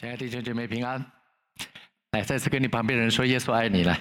[0.00, 1.04] 亲爱的弟兄姐妹平安，
[2.12, 3.98] 来再次跟你旁边人说耶稣爱你来。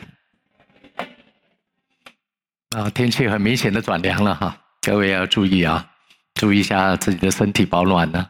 [2.78, 5.90] 啊，天气很明显的转凉了哈，各位要注意啊，
[6.36, 8.30] 注意一下自己的身体保暖呢。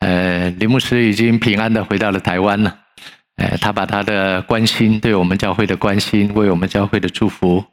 [0.00, 2.76] 呃，林牧师已经平安的回到了台湾了，
[3.36, 7.64] 呃，他把他的关心对我们教会的关心，为我们教会的祝福，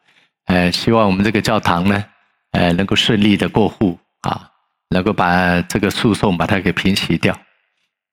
[0.46, 2.06] 呃，希望我们这个教堂呢，
[2.52, 4.52] 呃，能够顺利的过户啊，
[4.90, 7.36] 能够把这个诉讼把它给平息掉。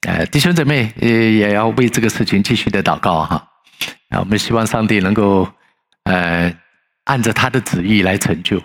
[0.06, 3.48] 呃，弟兄姊妹，也也要为这个事情继续的祷告哈。
[4.10, 5.52] 啊，我们希望上帝能够，
[6.04, 6.54] 呃，
[7.04, 8.64] 按着他的旨意来成就，因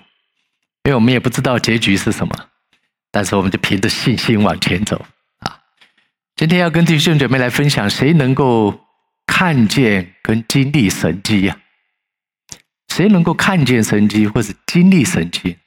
[0.85, 2.33] 为我们也不知道结局是什么，
[3.11, 5.03] 但是我们就凭着信心往前走
[5.39, 5.59] 啊。
[6.35, 8.85] 今天要跟弟兄姐妹来分享，谁能够
[9.25, 11.57] 看见跟经历神迹呀？
[12.89, 15.57] 谁能够看见神迹或者经历神迹？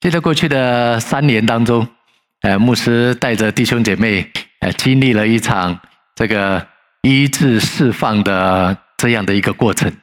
[0.00, 1.86] 记得过去的三年当中，
[2.40, 4.32] 呃，牧师带着弟兄姐妹。
[4.60, 5.78] 呃，经历了一场
[6.14, 6.66] 这个
[7.02, 9.94] 医治释放的这样的一个过程，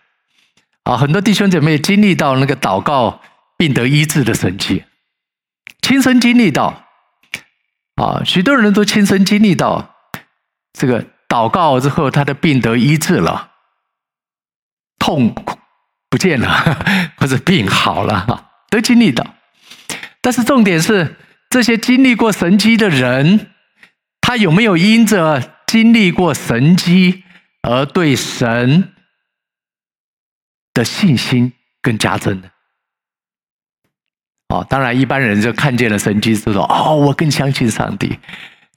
[0.83, 3.19] 啊，很多弟兄姐妹经历到那个祷告
[3.57, 4.83] 病得医治的神迹，
[5.81, 6.85] 亲身经历到，
[7.95, 9.95] 啊，许多人都亲身经历到
[10.71, 13.53] 这个祷告之后，他的病得医治了，
[14.99, 15.57] 痛苦
[16.11, 16.77] 不见了，
[17.17, 19.25] 或者病好了，哈，都经历到。
[20.21, 21.15] 但是重点是，
[21.49, 23.49] 这些经历过神迹的人。
[24.25, 27.25] 他有没有因着经历过神迹
[27.61, 28.93] 而对神
[30.73, 32.49] 的信心更加增呢？
[34.47, 38.17] 哦，当然，一般人就看见了神迹，就说：“哦，我更相信上帝。”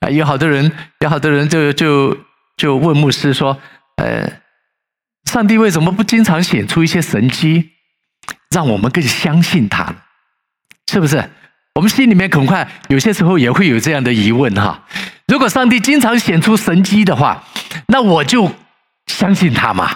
[0.01, 2.19] 啊，有好多人，有好多人就就
[2.57, 3.57] 就问牧师说
[4.03, 4.41] ：“呃，
[5.31, 7.71] 上帝为什么不经常显出一些神迹，
[8.51, 9.95] 让我们更相信他？
[10.91, 11.31] 是不是？
[11.77, 14.83] 我们心里面恐怕有些时候也会有这样的疑问哈。”
[15.29, 17.45] 如果上帝经常显出神迹的话，
[17.89, 18.51] 那我就
[19.07, 19.91] 相信他嘛。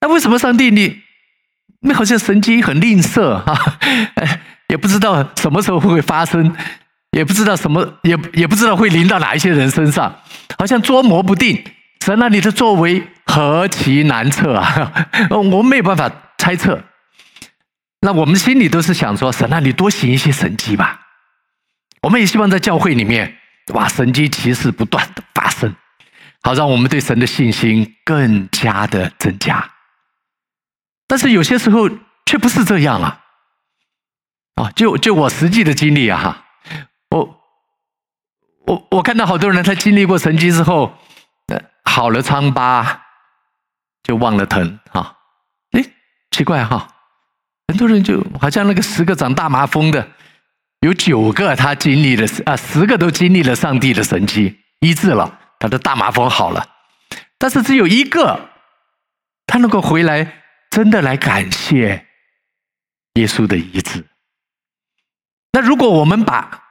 [0.00, 1.02] 那为什么上帝你，
[1.82, 3.76] 你好像神迹很吝啬哈，
[4.68, 6.52] 也不知道什么时候会发生，
[7.12, 10.12] 也不知道什么，也也不知道会临到哪一些人身上，
[10.58, 11.62] 好像捉摸不定。
[12.04, 15.06] 神啊，你的作为何其难测啊！
[15.30, 16.82] 我没有办法猜测。
[18.04, 21.00] 那我们心里都是想说，神啊，你多行一些神迹吧。
[22.02, 23.38] 我们也希望在教会里面。
[23.68, 23.88] 哇！
[23.88, 25.74] 神迹奇事不断的发生，
[26.42, 29.72] 好让我们对神的信心更加的增加。
[31.06, 31.88] 但是有些时候
[32.26, 33.24] 却不是这样啊！
[34.56, 36.44] 啊，就就我实际的经历啊，哈，
[37.08, 37.40] 我
[38.66, 40.98] 我我看到好多人他经历过神迹之后，
[41.46, 43.02] 呃，好了疮疤
[44.02, 45.16] 就忘了疼啊！
[45.72, 45.90] 诶，
[46.30, 46.86] 奇怪哈，
[47.68, 50.08] 很多人就好像那个十个长大麻风的。
[50.80, 56.66] 有九个他经历了啊，十个都经历了上帝的神迹医治了，他的大麻风好了，
[57.38, 58.50] 但是只有一个
[59.46, 62.06] 他能够回来，真的来感谢
[63.14, 64.04] 耶稣的医治。
[65.52, 66.62] 那如果我们把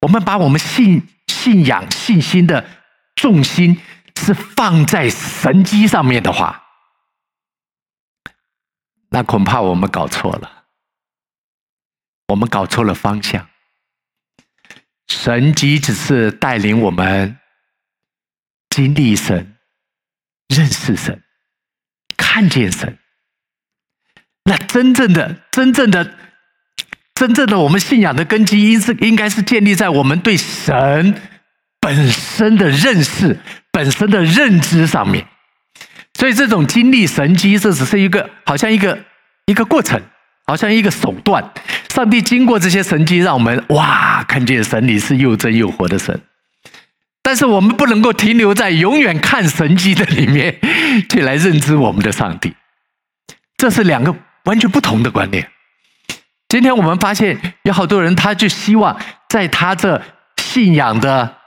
[0.00, 2.64] 我们把我们信信仰信心的
[3.14, 3.78] 重心
[4.18, 6.62] 是放在神迹上面的话，
[9.16, 10.64] 那恐怕我们搞错了。
[12.28, 13.48] 我们搞错了方向，
[15.08, 17.38] 神迹只是带领我们
[18.68, 19.56] 经历神、
[20.48, 21.22] 认识神、
[22.18, 22.98] 看见神。
[24.44, 26.14] 那真正的、真正的、
[27.14, 31.18] 真正的，我们信仰的根基，应是应该是建立在我们对神
[31.80, 33.40] 本身的认识、
[33.72, 35.26] 本身的认知上面。
[36.12, 39.05] 所以，这种经历神迹，这只是一个好像一个
[39.46, 40.00] 一个过程。
[40.48, 41.42] 好像一个手段，
[41.92, 46.20] 上帝经过这些神迹，让我们哇看见神你是又真又活的神。
[47.20, 50.60] 但是我们不能够停留在永远看神迹的里面，
[51.10, 52.54] 去来认知我们的上帝。
[53.56, 54.14] 这是两个
[54.44, 55.50] 完全不同的观念。
[56.48, 58.96] 今天我们发现有好多人，他就希望
[59.28, 60.00] 在他这
[60.36, 61.38] 信仰的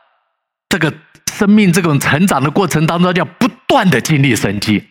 [0.68, 0.94] 这个
[1.32, 4.84] 生命这种成长的过程当中，要不断的经历神迹。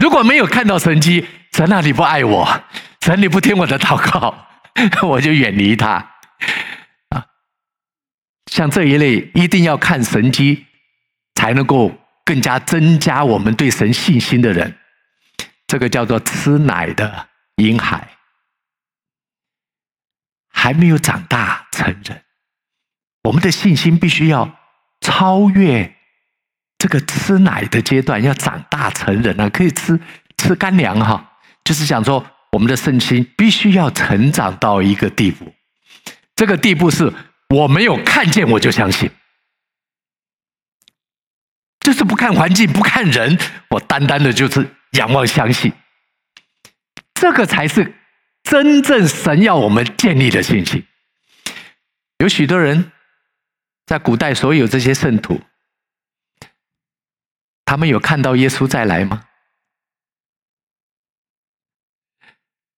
[0.00, 2.62] 如果没有看到神迹，神啊，你不爱我。
[3.00, 4.46] 神，你不听我的祷告，
[5.08, 5.92] 我就远离他
[7.08, 7.26] 啊！
[8.46, 10.66] 像这一类，一定要看神机，
[11.34, 14.78] 才能够更加增加我们对神信心的人。
[15.66, 18.08] 这个叫做吃奶的婴孩，
[20.52, 22.22] 还没有长大成人。
[23.22, 24.58] 我们的信心必须要
[25.00, 25.96] 超越
[26.76, 29.98] 这个吃奶的阶段，要长大成人了，可以吃
[30.36, 31.29] 吃干粮哈，
[31.70, 32.26] 就是想说。
[32.52, 35.54] 我们的圣心必须要成长到一个地步，
[36.34, 37.14] 这个地步是
[37.54, 39.08] 我没有看见我就相信，
[41.78, 43.38] 就是不看环境，不看人，
[43.68, 45.72] 我单单的就是仰望相信，
[47.14, 47.94] 这个才是
[48.42, 50.84] 真正神要我们建立的信心。
[52.18, 52.90] 有许多人
[53.86, 55.40] 在古代，所有这些圣徒，
[57.64, 59.22] 他们有看到耶稣再来吗？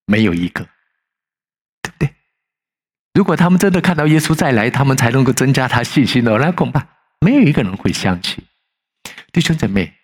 [0.06, 0.64] 没有一个，
[1.82, 2.14] 对不对？
[3.14, 6.86] 如果他们真的看到耶稣再来，他们才能够增加他信心的，那恐怕
[7.20, 8.44] 没有一个人会相信。
[9.32, 9.94] 弟兄姊妹，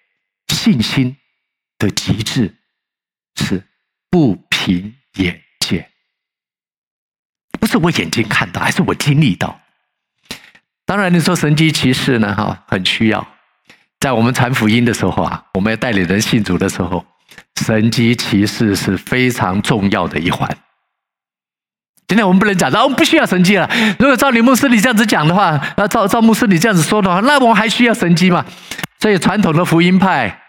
[0.48, 1.16] 信心
[1.78, 2.54] 的极致
[3.36, 3.62] 是
[4.10, 5.90] 不凭眼见，
[7.58, 9.60] 不是我眼睛看到，还是我经历到。
[10.84, 12.34] 当然，你说神迹奇事呢？
[12.34, 13.26] 哈，很需要。
[14.00, 17.04] 在我们传福音的时候啊，我们要带领人信主的时候，
[17.64, 20.48] 神迹奇事是非常重要的一环。
[22.06, 23.68] 今天我们不能讲到，我们不需要神迹了。
[23.98, 28.44] 如果照李牧师你这样子讲的话，那照照牧师你这样子说的话，那我们还需要神迹吗？
[29.00, 30.40] 所以传统的福音派，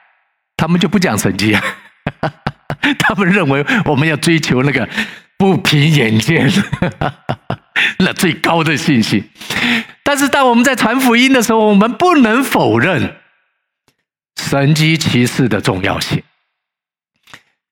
[0.56, 1.64] 他们就不讲神迹啊，
[3.00, 4.88] 他们认为我们要追求那个
[5.38, 6.50] 不凭眼见，
[8.00, 9.30] 那最高的信心。
[10.04, 13.16] 但是当我们在传福音的时候，我们不能否认
[14.42, 16.24] 神迹奇事的重要性。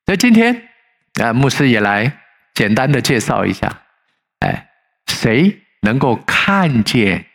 [0.07, 0.69] 所以今天
[1.21, 2.19] 啊，牧师也来
[2.55, 3.83] 简单的介绍一下，
[4.39, 4.69] 哎，
[5.05, 7.27] 谁能够看见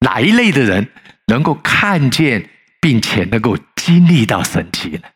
[0.00, 0.88] 哪一类的人？
[1.26, 2.50] 能够看见，
[2.80, 5.08] 并且能够经历到神迹呢？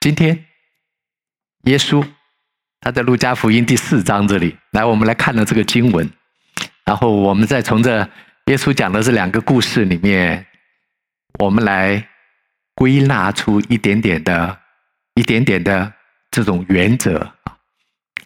[0.00, 0.46] 今天，
[1.64, 2.06] 耶稣
[2.80, 6.08] 他在路加福音第四章这里，来，我们来看了这个经文，
[6.84, 8.08] 然后我们再从这
[8.46, 10.46] 耶稣讲的这两个故事里面，
[11.40, 12.08] 我们来
[12.74, 14.57] 归纳出一点点的、
[15.18, 15.92] 一点点的
[16.30, 17.34] 这种原则。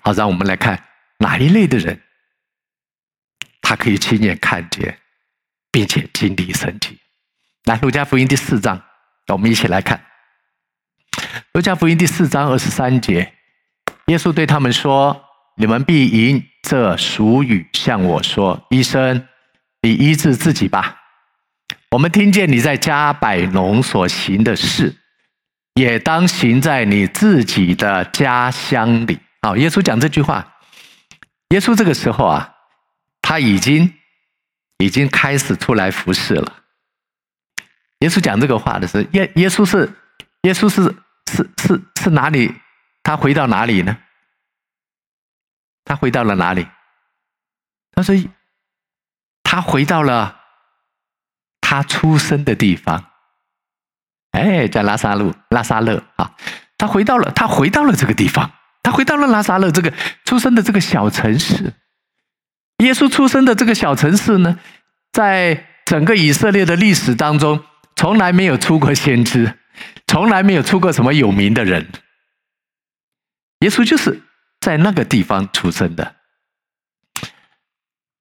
[0.01, 0.83] 好，让我们来看
[1.19, 2.01] 哪一类的人，
[3.61, 4.99] 他可以亲眼看见。
[5.75, 6.99] 并且经历神迹。
[7.65, 8.79] 来，路加福音第四章，
[9.29, 10.05] 我们一起来看。
[11.55, 13.33] 路加福音第四章二十三节，
[14.09, 15.25] 耶稣对他们说
[15.57, 19.27] ：“你们必因这俗语向我说，医生，
[19.81, 21.01] 你医治自己吧。
[21.93, 24.95] 我们听见你在迦百农所行的事，
[25.75, 30.57] 也当行在你自己的家乡里。”好，耶稣讲这句话，
[31.49, 32.55] 耶稣这个时候啊，
[33.21, 33.95] 他已经。
[34.79, 36.65] 已经开始出来服侍了。
[38.01, 39.89] 耶稣讲这个话的时候，耶耶稣是
[40.43, 40.83] 耶稣是
[41.31, 42.53] 是是是哪里？
[43.05, 43.97] 他回到哪里呢？
[45.85, 46.67] 他回到了哪里？
[47.93, 48.13] 他说
[49.45, 50.41] 他回到了
[51.61, 53.12] 他出生的地方，
[54.33, 56.33] 哎，在拉萨路拉萨勒啊。
[56.77, 58.51] 他回到了他回到了这个地方，
[58.83, 59.93] 他回到了拉萨勒这个
[60.25, 61.73] 出生的这个小城市。
[62.79, 64.59] 耶稣出生的这个小城市呢，
[65.13, 67.65] 在整个以色列的历史当中，
[67.95, 69.57] 从来没有出过先知，
[70.09, 71.89] 从来没有出过什么有名的人。
[73.61, 74.23] 耶稣就是
[74.61, 76.17] 在那个地方出生的。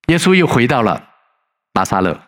[0.08, 1.10] 耶稣又回到了
[1.74, 2.22] 拉萨勒。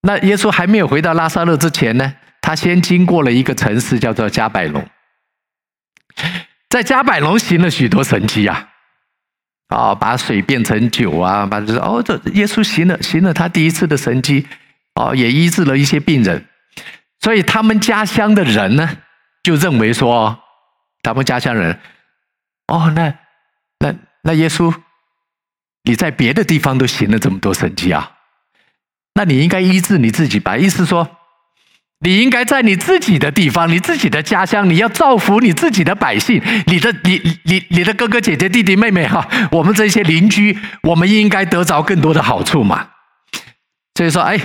[0.00, 2.14] 那耶稣还没有回到拉萨勒之前呢，
[2.52, 4.86] 他先经过了一个城市，叫做加百隆，
[6.68, 8.68] 在加百隆行了许多神迹啊。
[9.68, 11.46] 啊，把水变成酒啊！
[11.46, 14.46] 把这哦，这耶稣行了行了他第一次的神迹，
[14.96, 16.46] 哦，也医治了一些病人。
[17.20, 18.98] 所以他们家乡的人呢，
[19.42, 20.38] 就认为说，
[21.00, 21.80] 他们家乡人，
[22.66, 23.14] 哦，那
[23.78, 24.74] 那那耶稣，
[25.84, 28.12] 你在别的地方都行了这么多神迹啊，
[29.14, 30.58] 那你应该医治你自己吧？
[30.58, 31.16] 意思说。
[32.04, 42.88] 你应该在你自己的地方，你自己的家乡，你要造福你自己的百姓，你的你你你的哥哥姐姐弟弟妹妹哈，我们这些邻居，我们应该得着更多的好处嘛。
[43.94, 44.36] 所以说，哎，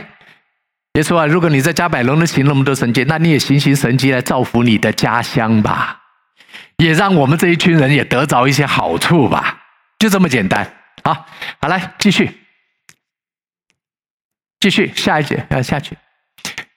[0.94, 6.00] 耶稣啊，如果你在加百隆能行那么多神迹，那你也行行神迹来造福你的家乡吧，
[6.78, 9.64] 也让我们这一群人也得着一些好处吧，
[9.98, 10.72] 就这么简单。
[11.04, 11.26] 好，
[11.60, 12.30] 好来继续，
[14.60, 15.98] 继续下一节要下去。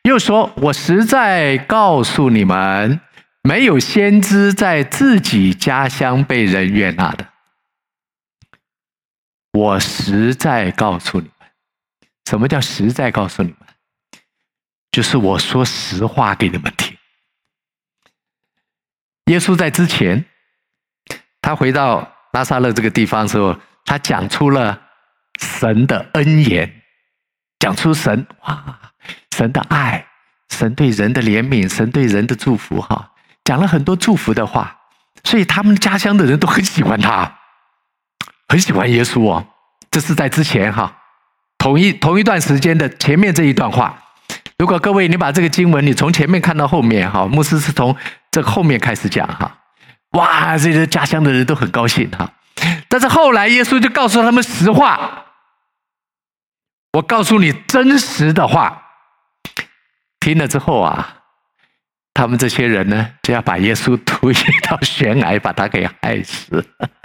[0.02, 3.00] 又说：“我实在告诉你们，
[3.42, 7.28] 没有先知在自己家乡被人悦纳的。
[9.52, 11.48] 我实在告诉你们，
[12.24, 13.58] 什么叫实在告诉你们？
[14.90, 16.96] 就是我说实话给你们听。
[19.26, 20.24] 耶稣在之前，
[21.42, 23.54] 他回到拉撒勒这个地方的时候，
[23.84, 24.80] 他讲出了
[25.38, 26.82] 神的恩言，
[27.58, 28.78] 讲出神哇。”
[29.40, 30.04] 神的爱，
[30.50, 34.76] 神对人的怜悯，神对人的祝福，哈，讲了很多祝福的话，
[35.24, 37.38] 所以他们家乡的人都很喜欢他，
[38.48, 39.46] 很喜欢耶稣哦。
[39.90, 40.94] 这是在之前哈，
[41.56, 43.98] 同一同一段时间的前面这一段话，
[44.58, 47.96] 如果各位你把这个经文你从前面看到后面哈，牧师是从
[48.30, 49.56] 这后面开始讲哈，
[50.10, 52.30] 哇，这些家乡的人都很高兴哈。
[52.90, 55.24] 但是后来耶稣就告诉他们实话，
[56.92, 58.82] 我告诉你真实的话，
[60.30, 61.16] 听了之后啊。
[62.12, 64.34] 他们这些人呢，就要把耶稣推
[64.68, 66.62] 到悬崖，把他给害死。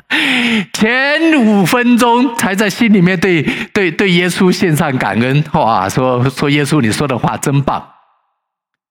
[0.73, 3.41] 前五分钟才在心里面对
[3.71, 7.87] 对对耶稣献上感恩，哇，说说耶稣你说的话真棒，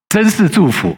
[0.09, 0.97] 真是祝福。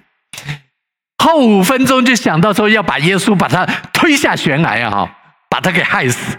[1.19, 5.11] 后五分钟就想到说要把耶稣把他推下悬崖啊，
[5.49, 6.39] 把他给害死。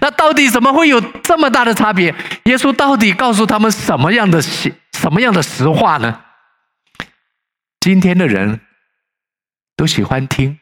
[0.00, 2.14] 那到底怎么会有这么大的差别？
[2.44, 6.20] 耶稣到底告诉他们什么样的什么样的实话呢？
[7.80, 8.60] 今天的人
[9.74, 10.58] 都喜欢听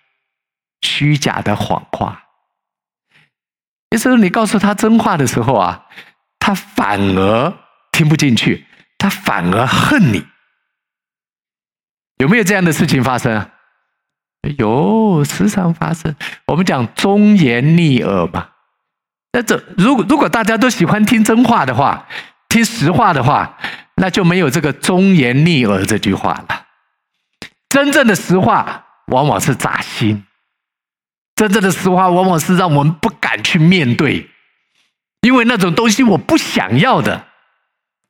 [0.81, 2.23] 虚假的谎话，
[3.91, 5.87] 有时候你告诉他真话的时候啊，
[6.39, 7.53] 他反而
[7.91, 10.25] 听不进去，他反而恨你。
[12.19, 13.51] 有没有这样的事情发生啊？
[14.57, 16.15] 有，时常发生。
[16.47, 18.51] 我们讲忠言逆耳嘛。
[19.33, 22.07] 那这如果如果大家都喜欢听真话的话，
[22.49, 23.59] 听实话的话，
[23.97, 26.67] 那就没有这个忠言逆耳这句话了。
[27.69, 30.25] 真正的实话往往是扎心，
[31.35, 34.31] 真正的实话往往是让我们不敢去面对，
[35.21, 37.27] 因为那种东西我不想要的，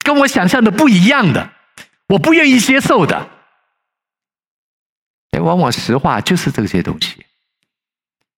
[0.04, 1.50] 跟我想象的不一样的，
[2.08, 3.28] 我不愿意接受的。
[5.32, 7.26] 哎，往往实话就是这些东西。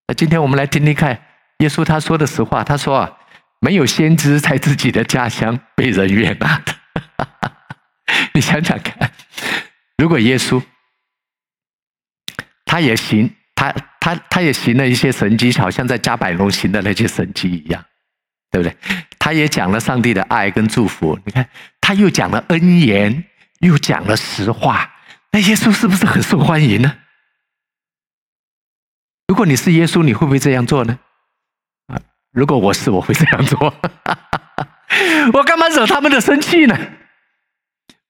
[0.08, 1.22] 那今天我们来听听看，
[1.58, 3.18] 耶稣他说的实话，他说啊，
[3.60, 6.74] 没有先知在自己的家乡被人悦纳的。
[8.32, 9.12] 你想想看，
[9.98, 10.62] 如果耶稣。
[12.70, 17.84] 他也行，他他他也行了一些神迹，好像在加百农行的那些神迹一样，
[18.48, 18.76] 对不对？
[19.18, 21.18] 他也讲了上帝的爱跟祝福。
[21.24, 21.44] 你看，
[21.80, 23.24] 他又讲了恩言，
[23.58, 24.88] 又讲了实话。
[25.32, 26.96] 那耶稣是不是很受欢迎呢？
[29.26, 30.96] 如果你是耶稣，你会不会这样做呢？
[31.88, 32.00] 啊，
[32.30, 33.74] 如果我是，我会这样做。
[35.34, 36.78] 我干嘛惹他们的生气呢？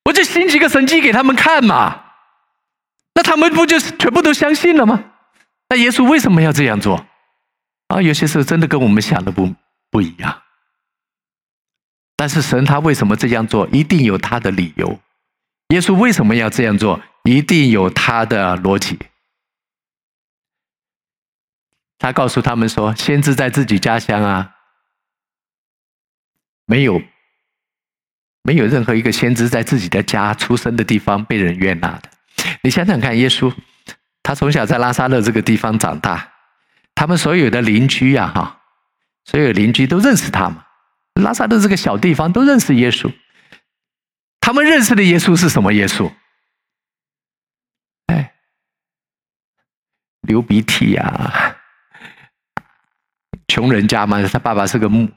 [0.04, 2.09] 我就行几个神迹给他们看嘛。
[3.14, 5.12] 那他们不就是全部都相信了吗？
[5.68, 7.06] 那耶稣为什么要这样做？
[7.88, 9.54] 啊，有些时候真的跟我们想的不
[9.90, 10.42] 不一样。
[12.16, 13.68] 但是神他为什么这样做？
[13.68, 15.00] 一定有他的理由。
[15.68, 17.00] 耶稣为什么要这样做？
[17.24, 18.98] 一定有他的逻辑。
[21.98, 24.54] 他告诉他们说：“先知在自己家乡啊，
[26.64, 27.02] 没有
[28.42, 32.10] 没有任何一个先知在自己的家出生的地方被人悦纳的。”
[32.62, 33.52] 你想想看，耶稣
[34.22, 36.32] 他从小在拉撒勒这个地方长大，
[36.94, 38.60] 他们所有的邻居呀，哈，
[39.24, 40.64] 所有邻居都认识他嘛。
[41.14, 43.12] 拉撒勒这个小地方都认识耶稣，
[44.40, 46.10] 他们认识的耶稣是什么耶稣？
[48.06, 48.34] 哎，
[50.22, 51.56] 流鼻涕呀，
[53.48, 55.10] 穷人家嘛，他爸爸是个木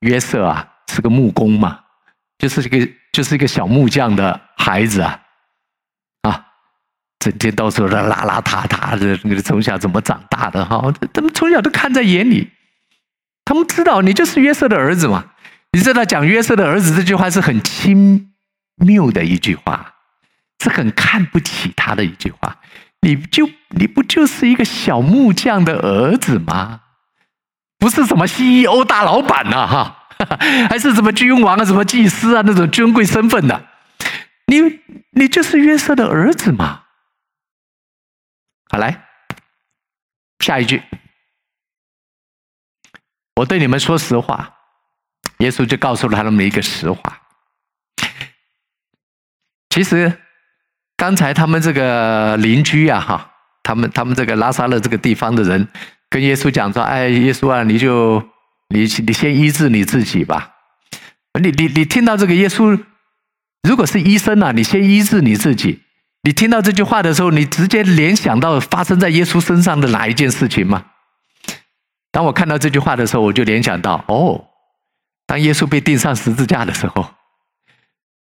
[0.00, 1.80] 约瑟啊，是个木工嘛，
[2.38, 5.24] 就是一个就是一个小木匠的孩子啊。
[7.18, 10.92] 整天到处的邋邋遢遢的，你从小怎么长大的哈？
[11.12, 12.50] 他们从小都看在眼里，
[13.44, 15.24] 他们知道你就是约瑟的儿子嘛。
[15.72, 18.30] 你知道讲约瑟的儿子这句话是很轻
[18.78, 19.94] 蔑的一句话，
[20.62, 22.56] 是很看不起他的一句话。
[23.00, 26.80] 你就你不就是一个小木匠的儿子吗？
[27.78, 30.08] 不是什么 CEO 大老板呐哈，
[30.68, 33.66] 还是什么君王啊、什么祭司啊那种尊贵身份的？
[34.46, 34.80] 你
[35.12, 36.82] 你就是约瑟的儿子嘛。
[38.78, 39.04] 来，
[40.38, 40.82] 下一句。
[43.36, 44.54] 我对你们说实话，
[45.38, 47.22] 耶稣就告诉了他们一个实话。
[49.70, 50.20] 其实，
[50.96, 53.32] 刚才他们这个邻居呀，哈，
[53.62, 55.68] 他们他们这个拉撒勒这个地方的人，
[56.10, 58.20] 跟耶稣讲说：“哎，耶稣啊，你就
[58.70, 60.56] 你你先医治你自己吧。
[61.40, 62.84] 你你你听到这个耶稣，
[63.62, 65.84] 如果是医生啊，你先医治你自己。”
[66.22, 70.84] 你听到这句话的时候，你直接联想到发生在耶稣身上的哪一件事情吗？
[72.10, 74.48] 当我看到这句话的时候，我就联想到，哦，
[75.26, 77.14] 当耶稣被钉上十字架的时候，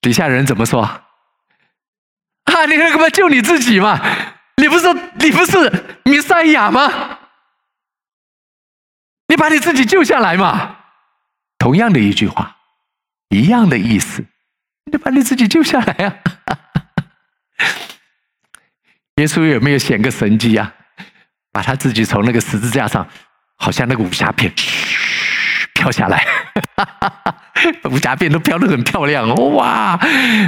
[0.02, 0.82] 底下人怎么说？
[0.84, 4.00] 啊，你干嘛救你自己嘛？
[4.58, 7.20] 你不是你不是弥赛亚吗？
[9.28, 10.78] 你把你自己救下来嘛？
[11.58, 12.58] 同样的一句话，
[13.30, 14.26] 一样的意思，
[14.92, 16.16] 你把你自己救下来啊！
[19.18, 20.74] 耶稣有没有显个神迹啊？
[21.52, 23.08] 把他自己从那个十字架上，
[23.58, 24.52] 好像那个武侠片，
[25.74, 26.26] 飘飘下来，
[27.90, 29.98] 武侠片都飘得很漂亮，哇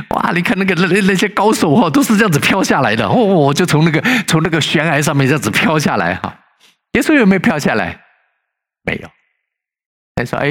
[0.09, 0.31] 哇！
[0.33, 6.37] 你看那个那那些高手哈，都是这样子飘下来的，哦，就从那个从那个悬崖上面这样子飘下来哈。
[6.93, 8.01] 耶稣有没有飘下来？
[8.83, 9.09] 没有。
[10.15, 10.49] 他说：“哎，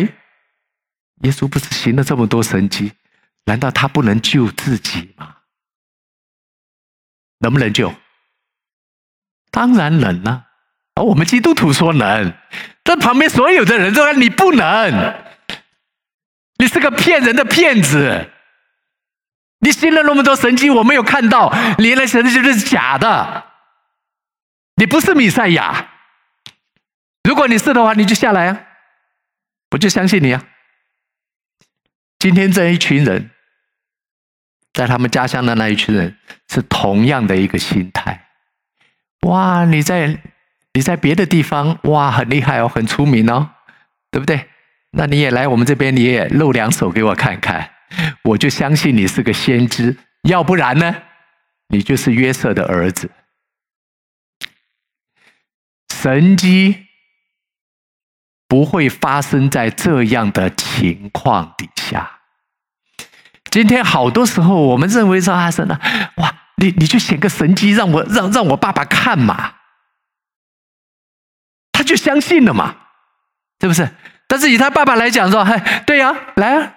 [1.22, 2.92] 耶稣不是行了这么多神迹，
[3.44, 5.34] 难道他不能救自己吗？
[7.40, 7.92] 能不能救？
[9.50, 10.44] 当然能啊！
[10.94, 12.32] 而我们基督徒说能，
[12.82, 15.14] 但旁边所有的人都说你不能，
[16.58, 18.30] 你是个骗人的骗子。
[19.60, 23.44] 你信了那么多神迹，我没有看到，你那神迹就是假的，
[24.76, 25.90] 你不是弥赛亚。
[27.24, 28.60] 如果你是的话，你就下来啊！”
[29.72, 30.42] 我就相信你啊！
[32.18, 33.30] 今天这一群人，
[34.72, 36.16] 在他们家乡的那一群人，
[36.48, 38.27] 是同样的一个心态。
[39.22, 40.20] 哇，你在
[40.74, 43.50] 你在别的地方，哇，很厉害哦，很出名哦，
[44.10, 44.48] 对不对？
[44.92, 47.70] 那你也来我们这边，你也露两手给我看看，
[48.24, 49.96] 我就相信你是个先知。
[50.22, 50.94] 要不然呢，
[51.68, 53.10] 你就是约瑟的儿子。
[55.94, 56.84] 神迹。
[58.50, 62.20] 不会发生在这样的情况底下。
[63.50, 65.78] 今天好多时候，我们认为说阿神啊，
[66.16, 69.54] 哇，你你就显个神迹，让我让让我爸爸看嘛，
[71.72, 72.76] 他就相信了嘛，
[73.60, 73.88] 是不是？
[74.26, 76.74] 但是以他爸爸来讲说，嗨，对呀，来啊，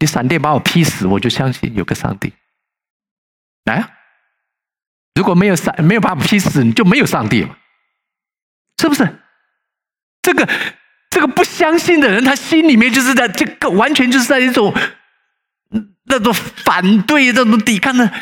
[0.00, 2.34] 你闪电把我劈死，我就相信有个上帝。
[3.64, 3.90] 来啊，
[5.14, 7.56] 如果没有闪，没有把我劈死，你就没有上帝嘛，
[8.80, 9.22] 是不是？
[10.22, 10.48] 这个
[11.08, 14.74] 这个不相信的人，他心里面就是在这个完全就是在一种
[16.04, 18.12] 那种反对、那种抵抗的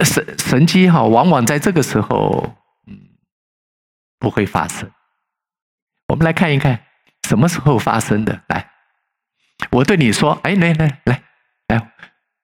[0.00, 2.56] 神神迹哈，往往在这个时候，
[2.86, 2.98] 嗯，
[4.18, 4.90] 不会发生。
[6.08, 6.84] 我们来看一看
[7.28, 8.42] 什么时候发生的。
[8.48, 8.70] 来，
[9.70, 11.22] 我对你说，哎，来来来
[11.68, 11.92] 来，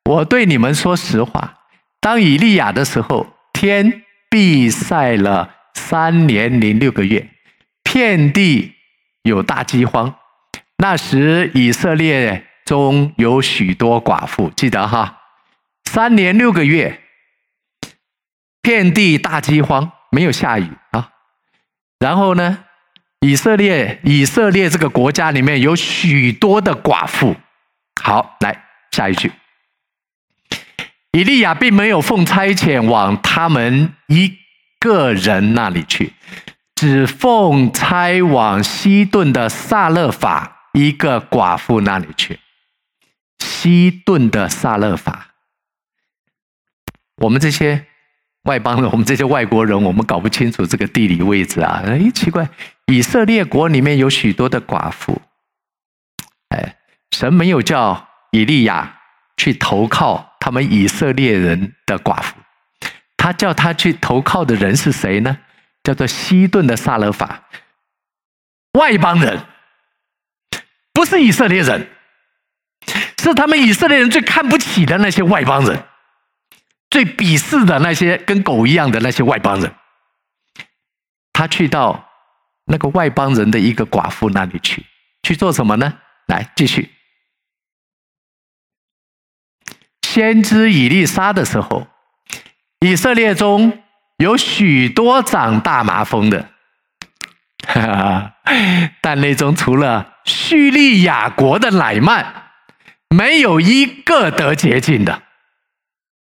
[0.05, 1.59] 我对你们说实话，
[2.01, 7.31] 当以利亚的时候，天闭塞了三年零六个月，
[7.83, 8.75] 遍地。
[9.23, 10.17] 有大饥荒，
[10.79, 15.19] 那时以色列中有许多寡妇，记得哈，
[15.91, 17.01] 三年六个月，
[18.63, 21.11] 遍地大饥荒，没有下雨啊。
[21.99, 22.61] 然后呢，
[23.27, 27.35] 以色列以色列这个国家里面有许多的寡妇。
[28.01, 29.33] 好，来下一句，
[31.11, 34.39] 以利亚并没有奉差遣往他们一
[34.79, 36.13] 个人那里去。
[36.77, 42.39] 只奉差往西顿的撒勒法一个寡妇那里去。
[43.41, 45.35] 西顿的撒勒法，
[47.17, 47.87] 我们这些
[48.45, 51.83] 外邦人，我们这些外国人，我们搞不清楚这个地理位置啊！
[51.85, 52.49] 哎，奇怪，
[52.87, 55.21] 以色列国里面有许多的寡妇。
[56.49, 56.77] 哎，
[57.11, 59.01] 神没有叫以利亚
[59.37, 62.37] 去投靠他们以色列人的寡妇，
[63.17, 65.39] 他叫他去投靠的人是谁呢？
[65.83, 67.49] 叫做西顿的撒勒法，
[68.79, 69.47] 外邦人，
[70.93, 71.89] 不是以色列人，
[73.21, 75.85] 是他们以色列人最看不起的那些外邦人，
[76.91, 79.73] 最鄙视的那些跟狗一样的那些外邦人。
[81.33, 82.09] 他去到
[82.65, 84.85] 那个外邦人的一个寡妇那里去，
[85.23, 85.99] 去做什么呢？
[86.27, 86.91] 来，继续。
[90.03, 91.87] 先知以利沙的时候，
[92.81, 93.83] 以色列中。
[94.21, 96.51] 有许多长大麻风的，
[99.01, 102.40] 但那中除了叙利亚国的乃曼，
[103.15, 105.23] 没有一个得洁净的。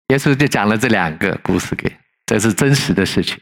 [0.08, 3.38] 耶稣就讲了这两个故事给，这是真实的事情。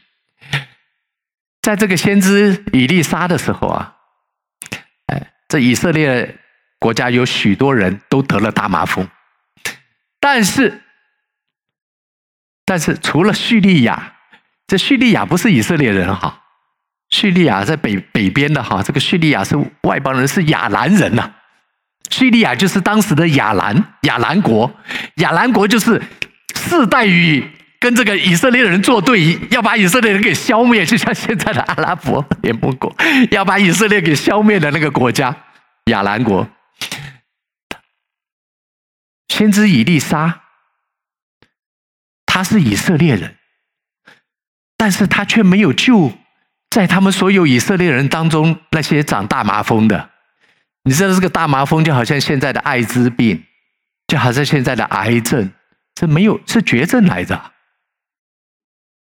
[1.61, 3.95] 在这个先知以利沙的时候啊，
[5.07, 6.37] 哎，这以色列
[6.77, 9.07] 国家有许多人都得了大麻风，
[10.19, 10.83] 但是，
[12.65, 14.15] 但是除了叙利亚。
[14.67, 16.43] 这叙利亚不是以色列人哈，
[17.09, 21.33] 叙利亚在北北边的哈，这个叙利亚是外邦人，是亚兰人呐。
[22.09, 24.71] 叙利亚就是当时的亚兰，亚兰国，
[25.15, 26.01] 亚兰国就是
[26.55, 27.43] 世代与
[27.79, 32.95] 跟这个以色列人作对，要把以色列人给消灭，就像现在的阿拉伯联盟国，
[33.31, 35.35] 要把以色列给消灭的那个国家，
[35.85, 36.49] 亚兰国。
[39.27, 40.41] 先知以利沙，
[42.25, 43.35] 他是以色列人。
[44.75, 46.13] 但是他却没有救，
[46.69, 50.09] 在他们所有以色列人当中那些长大麻风的，
[50.83, 53.43] 你知道这个大麻风就好像现在的艾滋病，
[54.07, 55.51] 就好像现在的癌症，
[55.93, 57.51] 这没有是绝症来着。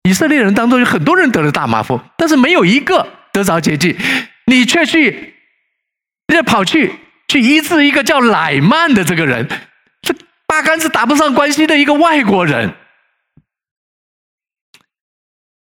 [0.04, 3.98] 以色列人当中有很多人得了大麻风，但是没有一个得着洁净，
[4.46, 5.36] 你却去
[6.28, 6.94] 就跑去
[7.28, 9.48] 去医治一个叫乃曼的这个人，
[10.02, 10.16] 这
[10.48, 12.74] 八竿子打不上关系的一个外国人，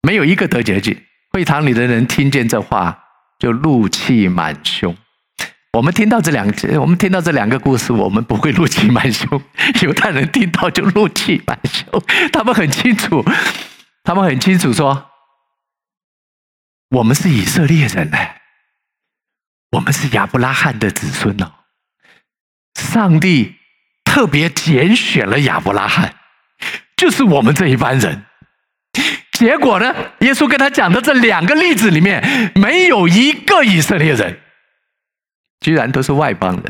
[0.03, 1.03] 没有一个得洁净。
[1.33, 3.05] 会堂里的人听见这话，
[3.39, 4.97] 就怒气满胸。
[5.77, 6.47] 我们听到这两，
[6.81, 9.43] 我们听到这两个故事，我们不会怒气满胸。
[9.83, 13.23] 犹太人听到就怒气满胸，他们很清楚，
[14.03, 15.11] 他们很清楚说，
[16.89, 18.17] 我们是以色列人呢，
[19.73, 21.53] 我们是亚伯拉罕的子孙哦。
[22.81, 23.57] 上帝
[24.03, 26.15] 特别拣选了亚伯拉罕，
[26.97, 28.25] 就是我们这一班人。
[29.33, 34.41] 结果呢，耶稣跟他讲的这两个例子里面，没有一个以色列人。
[35.61, 36.65] 居然都是外邦人，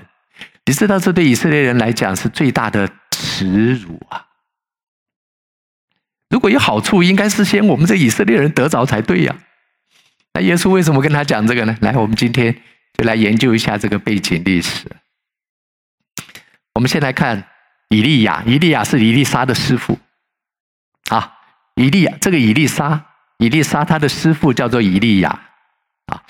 [0.65, 4.27] 你知道这对以色列人来讲是最大的耻辱啊！
[6.29, 9.37] 如果有好处，应该是先我们这以色列人得着才对呀。
[10.35, 11.77] 那耶稣为什么跟他讲这个呢？
[11.81, 12.55] 来，我们今天
[12.95, 14.91] 就来研究一下这个背景历史。
[16.75, 17.49] 我们先来看
[17.89, 19.99] 以利亚，以利亚是以利沙的师傅
[21.09, 21.35] 啊。
[21.77, 23.07] 以利亚这个以利沙，
[23.39, 25.31] 以利沙他的师傅叫做以利亚
[26.07, 26.23] 啊。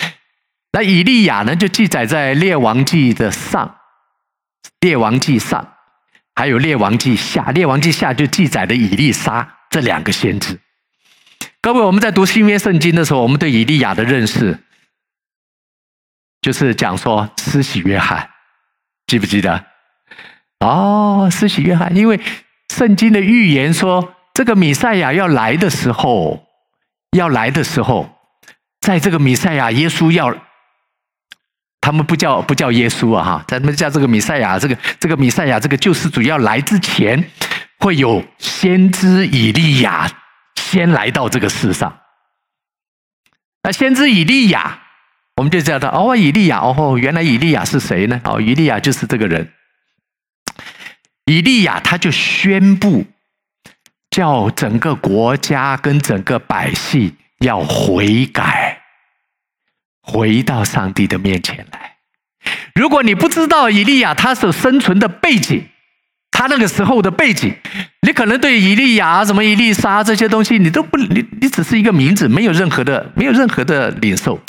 [0.73, 3.77] 那以利亚呢，就记载在《列王记》的上，
[4.81, 5.63] 《列王记上》，
[6.35, 7.43] 还有《列王记下》。
[7.53, 10.61] 《列王记下》就记载的以利沙这两个先知。
[11.63, 14.59] 各位，我们在读新约圣经的时候，我们对以利亚的认识，
[16.43, 18.29] 就是讲说施洗约翰，
[19.07, 19.65] 记不记得？
[20.61, 22.21] 哦，施洗约翰，因为
[22.69, 26.47] 圣经的预言说，这个弥赛亚要来的时候，
[27.17, 28.11] 要来的时候，
[28.81, 30.37] 在这个弥赛亚耶稣要。
[31.87, 37.31] 他们不叫不叫耶稣啊哈，他们叫这个弥赛亚，这个这个弥赛亚，这个救世主要来之前，
[37.79, 40.11] 会有先知以利亚
[40.57, 41.97] 先来到这个世上。
[43.63, 44.81] 那先知以利亚，
[45.37, 48.21] 我们就知道哦，以利亚哦，原来以利亚是谁呢？
[48.25, 49.53] 哦，以利亚就是这个人。
[51.27, 53.07] 以利亚他就宣布，
[54.11, 58.66] 叫整个国家跟整个百姓要悔改。
[60.07, 61.97] 回到上帝的面前来。
[62.77, 65.67] 如果你不知道以利亚他所生存的背景，
[66.31, 67.57] 他那个时候的背景，
[68.03, 74.41] 你可能对以利亚什么以利沙这些东西，你都不，你你只是一个名字，没有任何的，没有任何的领受。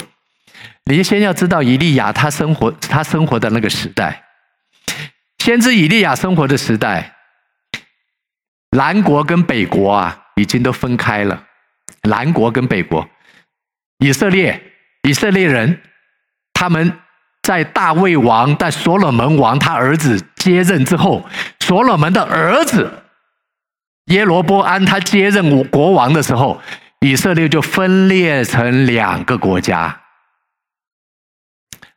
[0.84, 4.22] 你先要知道以利亚他生活，他生活的那个时代，
[5.38, 7.16] 先知以利亚生活的时代，
[8.76, 11.44] 南国跟北国啊，已经都分开了。
[12.02, 13.08] 南国跟北国，
[13.98, 14.62] 以色列。
[15.02, 15.80] 以色列人，
[16.52, 16.98] 他们
[17.42, 21.28] 在大卫王、在所罗门王他儿子接任之后，
[21.60, 23.04] 所罗门的儿子
[24.06, 26.60] 耶罗波安他接任国王的时候，
[27.00, 30.00] 以色列就分裂成两个国家。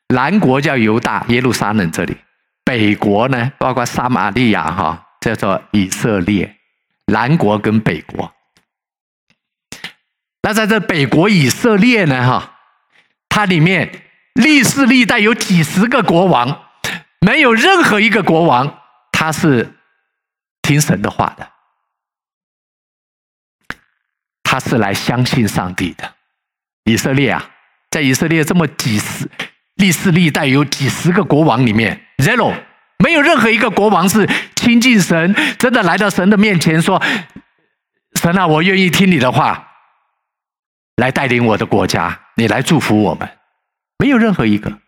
[0.10, 2.14] 南国叫犹大，耶路撒冷这里；
[2.66, 6.58] 北国呢，包括撒玛利亚，哈，叫做以色列。
[7.08, 8.34] 南国跟北国，
[10.44, 12.51] 那在这北国以色列呢，哈。
[13.34, 13.90] 它里面
[14.34, 16.66] 历世历代有几十个国王，
[17.22, 19.74] 没有任何一个国王他是
[20.62, 21.50] 听神的话的，
[24.44, 26.14] 他是来相信上帝的。
[26.84, 27.50] 以色列啊，
[27.90, 29.30] 在以色列这么几十
[29.76, 32.54] 历世历代有几十个国王里面，zero
[32.98, 37.02] 没有任何一个国王是亲近神，真的来到神的面前说
[38.20, 39.72] ：“神啊，我愿意听你的话，
[40.98, 43.30] 来带领我的国家。”你来祝福我们，
[43.98, 44.80] 没有任何一个。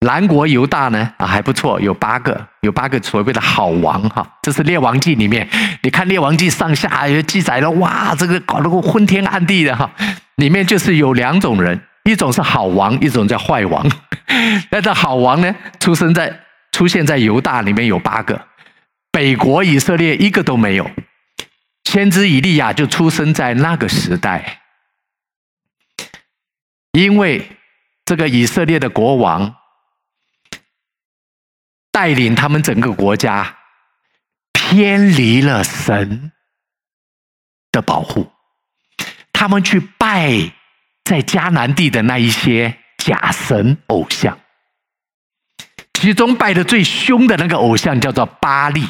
[0.00, 4.24] 南国犹大呢啊还不错，有八个，有八个所谓的好王哈。
[4.42, 5.48] 这是列王记里面，
[5.82, 9.90] 你看列王记上下也记载了，哇，这个搞得个昏天暗地的哈。
[10.36, 13.84] 里面就是有两种人，一种是好王，一种叫坏王。
[14.70, 16.32] 那这好王呢，出生在
[16.70, 18.40] 出现在犹大里面有八个，
[19.10, 20.88] 北国以色列一个都没有。
[21.90, 24.60] 先知以利亚就出生在那个时代。
[26.92, 27.56] 因为
[28.04, 29.54] 这个以色列的国王
[31.90, 33.56] 带领他们整个国家
[34.52, 36.32] 偏离了神
[37.70, 38.32] 的保护，
[39.32, 40.52] 他们去拜
[41.04, 44.38] 在迦南地的那一些假神偶像，
[45.94, 48.84] 其中拜的最凶的那个偶像叫做巴力，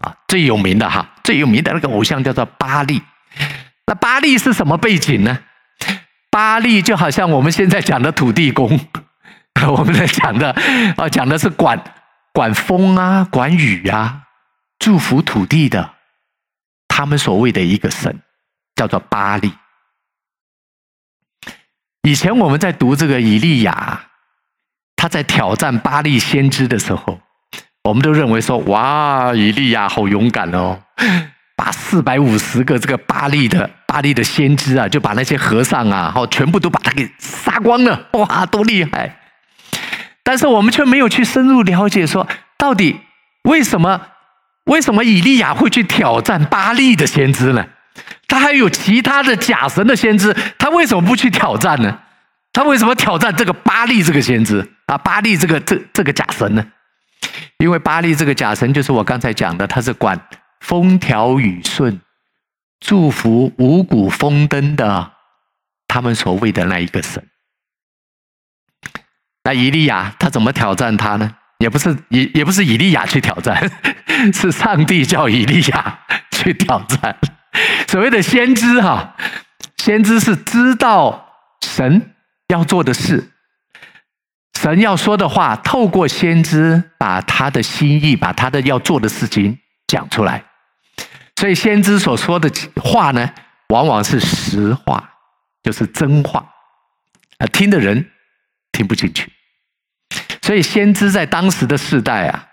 [0.00, 3.02] 啊，最有名的哈，最有名的那个偶像叫做巴力。
[3.86, 5.44] 那巴力是什么背景呢？
[6.34, 8.80] 巴力就好像我们现在讲的土地公，
[9.70, 10.50] 我们在讲的
[10.96, 11.80] 啊，讲的是管
[12.32, 14.22] 管风啊、管雨啊、
[14.80, 15.92] 祝福土地的，
[16.88, 18.18] 他们所谓的一个神
[18.74, 19.52] 叫做巴力。
[22.02, 24.06] 以前我们在读这个以利亚，
[24.96, 27.20] 他在挑战巴力先知的时候，
[27.84, 30.82] 我们都认为说：哇，以利亚好勇敢哦，
[31.56, 39.20] 把四百五十个这个巴力的巴力的先知啊，就把那些和尚啊，好全部都把他给杀光了，哇，多厉害！
[40.24, 42.26] 但是我们却没有去深入了解说，
[42.58, 42.98] 到底
[43.44, 44.00] 为什么
[44.64, 47.64] 为什么以利亚会去挑战巴力的先知呢？
[48.26, 52.00] 他还有其他的假神的先知，他为什么不去挑战呢？
[52.52, 54.98] 他为什么挑战这个巴力这个先知啊？
[54.98, 56.66] 巴力这个这这个假神呢？
[57.58, 60.20] 因为巴力这个假神就是我刚才讲的，他是管
[60.62, 62.00] 风调雨顺、
[62.84, 65.12] 祝福五谷丰登的，
[65.88, 67.26] 他们所谓的那一个神。
[69.44, 71.36] 那以利亚他怎么挑战他呢？
[71.60, 73.70] 也不是也也不是以利亚去挑战，
[74.34, 77.16] 是上帝叫以利亚 去挑战。
[77.88, 79.16] 所谓的先知哈，
[79.78, 81.26] 先知是知道
[81.62, 82.10] 神。
[82.48, 83.32] 要做的事，
[84.60, 90.44] 神要说的话，透过先知把他的心意，把他的要做的事情讲出来。
[91.36, 93.30] 所以先知所说的话呢，
[93.68, 95.10] 往往是实话，
[95.62, 96.44] 就是真话，
[97.38, 98.10] 啊，听的人
[98.72, 99.32] 听不进去。
[100.42, 102.48] 所以先知在当时的世代啊，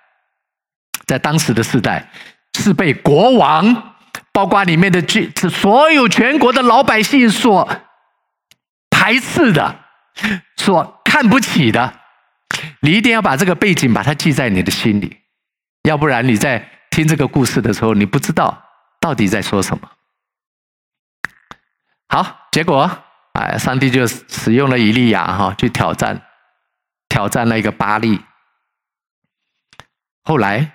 [1.05, 2.09] 在当时的世代
[2.57, 3.95] 是被国王，
[4.31, 7.69] 包括里面的军，所有全国的老百姓所
[8.89, 9.79] 排斥的。
[10.57, 11.99] 所看不起的，
[12.81, 15.17] 你一定要把这个背景把它记在你的心里，
[15.83, 18.61] 要不然你在听这个故事的时候，你不知道
[19.01, 19.91] 到底在说什么。
[22.07, 22.89] 好，结果
[23.33, 26.21] 哎，上帝就使用了以利亚哈去挑战，
[27.09, 28.21] 挑战那个巴力。
[30.23, 30.71] 后来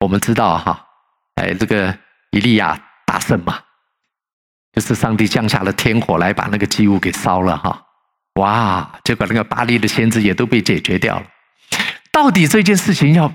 [0.00, 0.86] 我们知道哈，
[1.36, 1.96] 哎，这个
[2.32, 3.62] 以利亚大胜嘛，
[4.72, 7.86] 就是上帝降下了天火来把那个祭物给烧了哈。
[8.34, 8.98] 哇！
[9.04, 11.26] 结果那个巴力的先知也都被解决掉了。
[12.12, 13.32] 到底这件事情要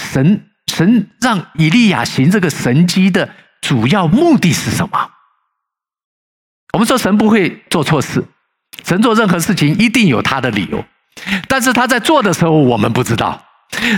[0.00, 5.10] 神神让以利亚行这个神迹的主要目的是什么？
[6.74, 8.22] 我们说神不会做错事，
[8.84, 10.84] 神做任何事情一定有他的理由。
[11.48, 13.42] 但是他在做的时候我们不知道，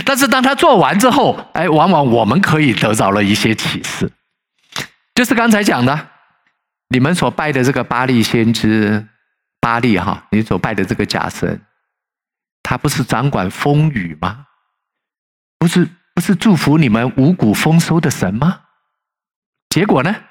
[0.05, 4.09] 但是当他做完之后，哎，往往我们可以得到了一些启示。
[5.15, 6.07] 就是刚才讲的，
[6.87, 9.07] 你们所拜的这个巴力先知。
[9.59, 11.59] 巴力哈，你所拜的这个假神，
[12.63, 14.45] 他不是掌管风雨吗？
[15.57, 18.61] 不是不是祝福你们五谷丰收的神吗？
[19.69, 20.23] 结果呢？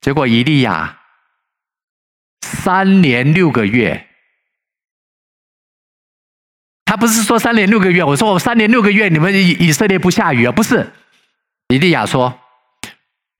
[0.00, 1.00] 结果以利亚
[2.40, 4.08] 三年六个月，
[6.84, 10.52] 他不是说三年六个月，我说我三年六个月你们以以色列不下雨啊？
[10.52, 10.92] 不是，
[11.68, 12.40] 以利亚说，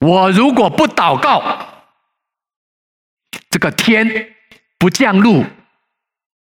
[0.01, 1.85] 我如果不祷告，
[3.51, 4.37] 这个天。
[4.81, 5.45] 不降露，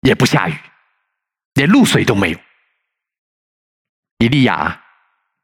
[0.02, 0.54] 也不下雨，
[1.54, 2.38] 连露水都没有。
[4.18, 4.80] 以利亚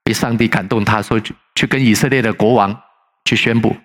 [0.04, 2.84] 被上帝感动，他说去去跟以色列的国王
[3.24, 3.76] 去宣布，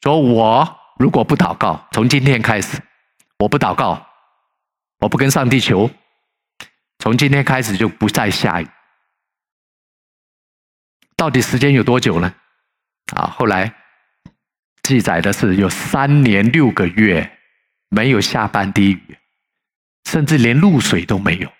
[0.00, 2.80] 说我如果不祷告，从今天开始，
[3.38, 4.06] 我不祷告，
[4.98, 5.90] 我不跟上帝求，
[6.98, 8.68] 从今天开始就不再下雨。
[11.16, 12.34] 到底时间有多久呢？
[13.14, 13.74] 啊，后来
[14.82, 17.38] 记载的是有三年六个月。
[17.94, 19.18] 没有下半滴雨，
[20.08, 21.52] 甚至连露水都没有。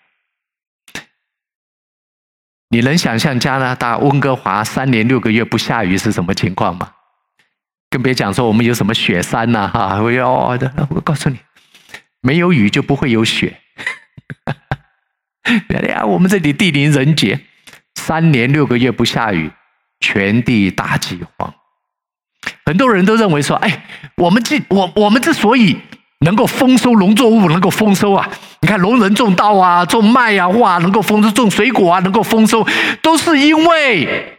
[2.73, 6.89] 你能想象加拿大温哥华三年六个月不下雨是什么情况吗？
[7.91, 10.01] 更别讲说我们有什么雪山呐，哈！
[10.01, 10.27] 我要
[10.89, 11.37] 我告诉你，
[12.21, 13.59] 没有雨就不会有雪。
[15.45, 17.41] 哎呀，我们这里地灵人杰，
[17.93, 19.51] 三年六个月不下雨，
[19.99, 21.53] 全地大饥荒。
[22.65, 25.77] 很多人都认为说，哎，我们之我我们之所以。
[26.23, 28.27] 能够丰收农作物，能够丰收啊！
[28.61, 32.65] 你看农人种稻啊，种麦啊，哇，能够丰收；种水果啊，能够丰收，
[33.01, 34.37] 都是因为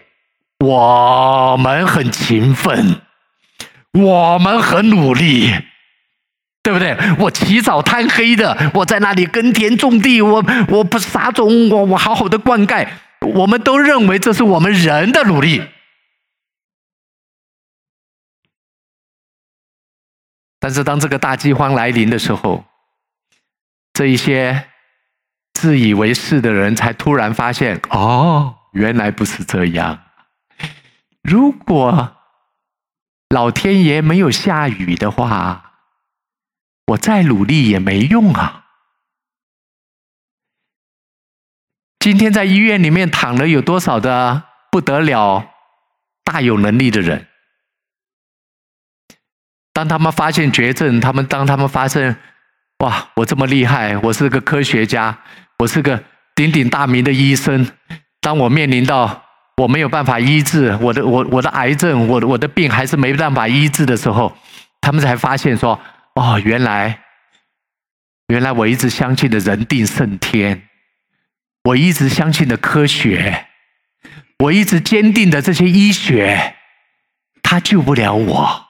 [0.65, 2.97] 我们很勤奋，
[3.93, 5.53] 我们很努力，
[6.63, 6.97] 对不对？
[7.19, 12.87] 我起早贪黑的，我在那里耕田种地，我我不撒种，我我好好的灌溉，
[13.21, 15.63] 我们都认为这是我们人的努力。
[20.65, 22.65] 但是当这个大饥荒来临的时候，
[23.93, 24.71] 这一些
[25.53, 30.05] 自以为是的人才突然发现：哦，原来不是这样。
[31.23, 32.17] 如果
[33.29, 35.73] 老天爷没有下雨的话，
[36.87, 38.65] 我再努力也没用啊！
[41.99, 45.47] 今天在医院里面躺了有多少的不得了、
[46.25, 47.29] 大有能力的人？
[49.75, 52.17] 当他们发现绝症，他们当他们发现，
[52.79, 55.19] 哇，我这么厉害，我是个科学家，
[55.59, 56.03] 我是个
[56.37, 57.69] 鼎鼎大名的医生。
[58.21, 59.25] 当我面临到
[59.57, 64.35] 我没有办法医治我的我我的癌症，我的我的病还是没办法医治的时候，
[64.81, 65.79] 他们才发现说：
[66.15, 67.01] 哦，原来
[68.29, 70.69] 原来我一直相信的人定胜天，
[71.65, 73.47] 我一直相信的科学，
[74.39, 76.55] 我一直坚定的这些医学，
[77.43, 78.64] 它救不了我。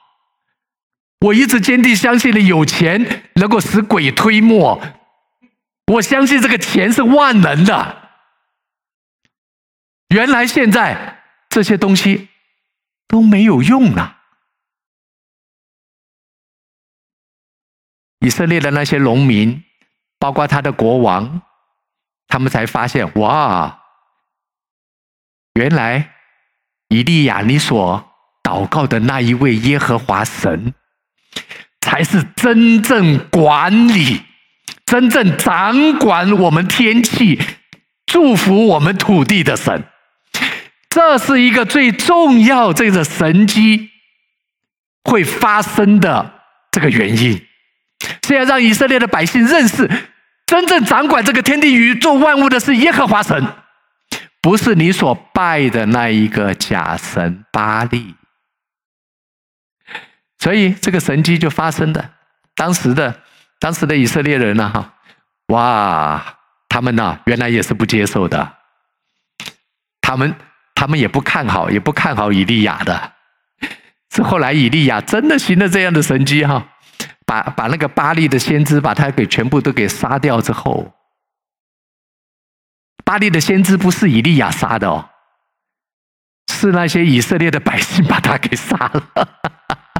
[1.25, 4.81] 我一直坚定相信的有钱能够使鬼推磨，
[5.93, 8.09] 我相信这个钱是万能的。
[10.09, 12.29] 原来现在这些东西
[13.07, 14.17] 都没有用了。
[18.19, 19.63] 以色列的那些农民，
[20.19, 21.41] 包括他的国王，
[22.27, 23.81] 他们才发现：哇，
[25.53, 26.13] 原来
[26.89, 28.11] 以利亚你所
[28.43, 30.73] 祷告的那一位耶和华神，
[31.85, 34.23] 才是真正管理、
[34.87, 37.39] 真正掌管我们天气、
[38.07, 39.83] 祝福我们土地的神。
[40.89, 43.91] 这是一个最重要这个神迹
[45.03, 46.33] 会发生的
[46.71, 47.39] 这个原因，
[48.25, 49.87] 是要让以色列的百姓认识，
[50.47, 53.45] 真正掌管这个天地宇宙万物的是耶和华神，
[54.41, 58.15] 不是你所拜的那一个假神巴力。
[60.45, 62.11] 所以这个神迹就发生的，
[62.53, 63.23] 当时的
[63.57, 64.93] 当时的以色列人呢，哈，
[65.47, 66.37] 哇，
[66.69, 68.53] 他们呢原来也是不接受的，
[69.99, 70.35] 他们。
[70.77, 73.13] 他们也不看好，也不看好以利亚的。
[74.13, 76.67] 是后来以利亚真的行了这样的神迹哈，
[77.25, 80.93] 把把那个巴力的先知把他给全部都给杀掉之后，
[83.05, 85.09] 巴力的先知不是以利亚杀的哦，
[86.51, 89.54] 是那些以色列的百姓把他给杀了。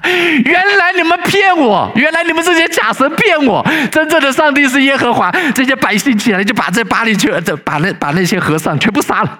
[0.45, 5.31] 原来你们骗我，原来你们这些假神骗我，真正的上帝是耶和华。
[5.53, 9.39] 这些百姓起来就把这巴力去，这把那把那些和尚全部杀了。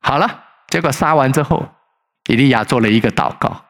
[0.00, 1.68] 好了，结果杀完之后，
[2.28, 3.64] 以利亚做了一个祷告。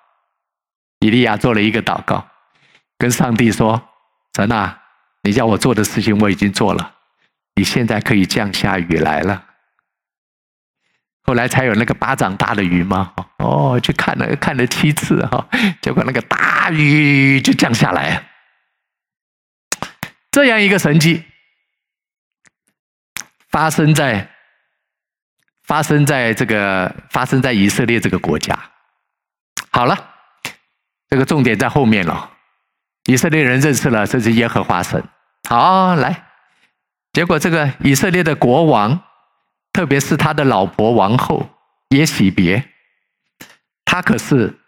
[1.01, 2.27] 以利亚做了一个祷告，
[2.99, 3.83] 跟上帝说
[4.37, 4.79] ：“神啊，
[5.23, 6.93] 你叫我做的事情我已经做了，
[7.57, 9.45] 你现在可以降下雨来了。”
[11.23, 13.13] 后来才有那个巴掌大的鱼嘛。
[13.39, 15.49] 哦，去看了看了七次哈，
[15.81, 18.29] 结果那个大鱼就降下来。
[20.31, 21.25] 这样一个神迹
[23.49, 24.31] 发生在。
[25.63, 28.59] 发生在这个发生在以色列这个国家，
[29.71, 29.97] 好了，
[31.09, 32.29] 这个重点在后面了。
[33.05, 35.01] 以色列人认识了这是耶和华神，
[35.49, 36.27] 好来，
[37.13, 39.01] 结果这个以色列的国王，
[39.73, 41.49] 特别是他的老婆王后
[41.91, 42.65] 耶喜别，
[43.85, 44.59] 他可是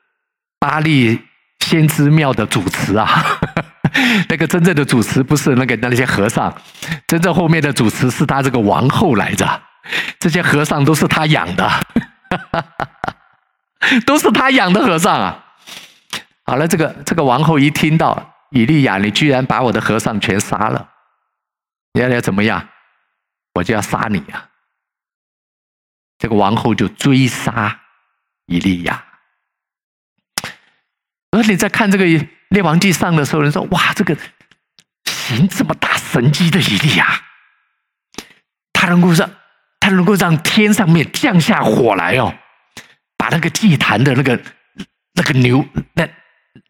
[0.59, 1.21] 巴利
[1.61, 3.25] 先知庙的主持啊。
[4.29, 6.55] 那个真正的主持不是那个那些和尚，
[7.07, 9.63] 真正后面的主持是他这个王后来着。
[10.19, 11.69] 这些和尚都是他养的，
[14.07, 15.45] 都是他养的和尚啊！
[16.45, 20.89] 好了，这个这个王后一听到以利亚，你居然把我的和尚全杀了，
[21.93, 22.69] 你要要怎么样？
[23.55, 24.49] 我就要杀你啊！
[26.23, 27.81] 这个王后就追杀
[28.47, 29.05] 以利亚。
[31.33, 32.05] 而你在看这个
[32.51, 34.17] 列王记上的时候，人说：哇，这个
[35.05, 37.21] 行这么大神迹的以利亚，
[38.73, 39.29] 他能够让。
[39.85, 42.33] 他能够让天上面降下火来哦，
[43.17, 44.41] 把那个祭坛的那个
[45.15, 46.09] 那个牛那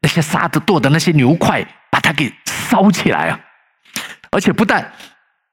[0.00, 3.38] 那些杀的剁的那些牛块，把它给烧起来啊！
[4.30, 4.94] 而且不但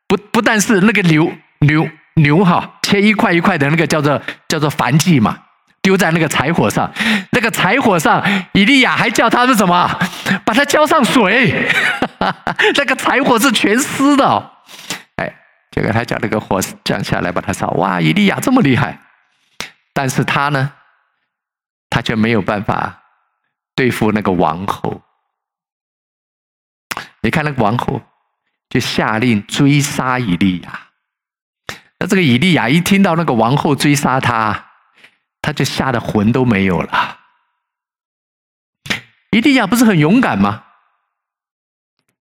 [0.08, 5.38] 不不但是那个牛牛牛哈，切一块一块的那个叫做叫做燔祭嘛，
[5.84, 6.92] 丢在那个柴火上，
[7.32, 8.24] 那个柴火上，
[8.54, 10.00] 以利亚还叫他是什么？
[10.44, 11.70] 把它浇上水，
[12.76, 14.52] 那个柴火是全湿的哦。
[15.72, 18.02] 结果他叫那个火降下来把他烧，哇！
[18.02, 19.00] 以利亚这么厉害，
[19.94, 20.74] 但是他呢，
[21.92, 23.04] 他却没有办法
[23.76, 25.04] 对付那个王后。
[27.22, 28.02] 你看那个王后
[28.68, 30.89] 就下令追杀以利亚，
[32.00, 34.72] 那这个以利亚一听到那个王后追杀他，
[35.42, 37.18] 他就吓得魂都没有了。
[39.32, 40.64] 以利亚不是很勇敢吗？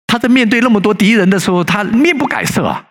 [0.06, 2.86] 他在面对那么多敌人的时候，他面不改色啊。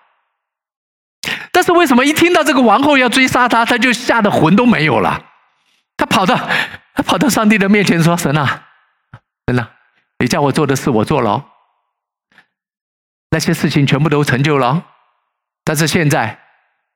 [1.53, 5.25] 但是为什么一听到这个王后要追杀他，他就吓得魂都没有了？
[5.95, 6.35] 他跑到
[6.93, 8.65] 他跑到上帝的面前说：“神啊，
[9.47, 9.71] 神啊，
[10.19, 11.45] 你叫我做的事我做了，
[13.29, 14.83] 那些事情全部都成就了。
[15.63, 16.42] 但是现在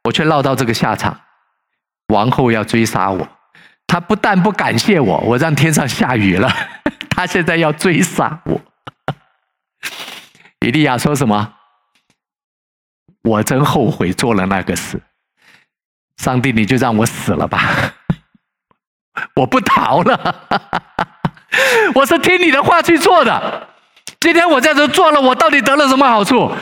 [0.07, 1.19] 我却落到这个下场，
[2.07, 3.27] 王后要追杀我。
[3.85, 6.49] 他不但不感谢我，我让天上下雨了，
[7.09, 8.61] 他现在要追杀我。
[10.65, 11.53] ”以利亚说什么？
[13.23, 15.01] 我真后悔做了那个事。
[16.17, 17.59] 上帝，你就让我死了吧，
[19.35, 20.47] 我不逃了。
[21.95, 23.67] 我是听你的话去做的。
[24.19, 26.53] 今天我在这做了，我到底得了什么好处？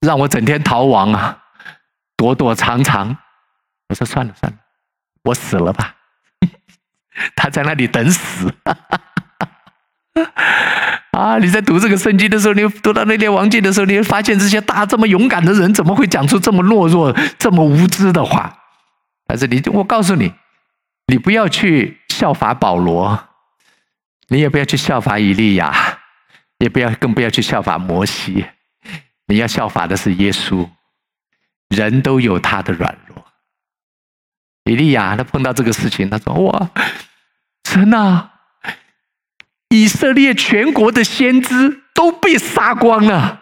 [0.00, 1.41] 让我整天逃亡啊，
[2.22, 3.16] 躲躲藏藏。
[3.88, 4.58] 我说算了算了，
[5.24, 5.96] 我死了吧。
[7.34, 8.54] 他在那里等死。
[11.12, 11.38] 啊！
[11.38, 18.56] 你在读这个圣经的时候，你读到那列王记的时候，你会发现这些大这么勇敢的人，怎么会讲出这么懦弱、这么无知的话？
[19.26, 20.32] 但是你，我告诉你，
[21.08, 23.28] 你不要去效法保罗，
[24.28, 25.98] 你也不要去效法以利亚，
[26.58, 28.46] 也不要更不要去效法摩西，
[29.26, 30.68] 你要效法的是耶稣。
[31.72, 33.24] 人都有他的软弱。
[34.64, 36.70] 以利亚他碰到这个事情，他说：“哇，
[37.68, 38.28] 神啊！”
[39.74, 43.40] 以色列全国的先知都被杀光了，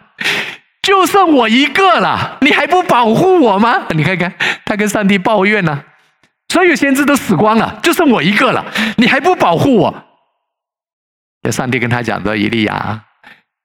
[0.81, 2.37] 就剩我一个了。
[2.41, 3.87] 你还不保护我吗？
[3.89, 4.33] 你看看，
[4.65, 5.83] 他跟上帝抱怨呢、
[6.47, 8.65] 所有先知都死光了，就剩我一个了。
[8.97, 10.05] 你还不保护我？
[11.43, 13.03] 那上帝跟他讲说：“以利亚，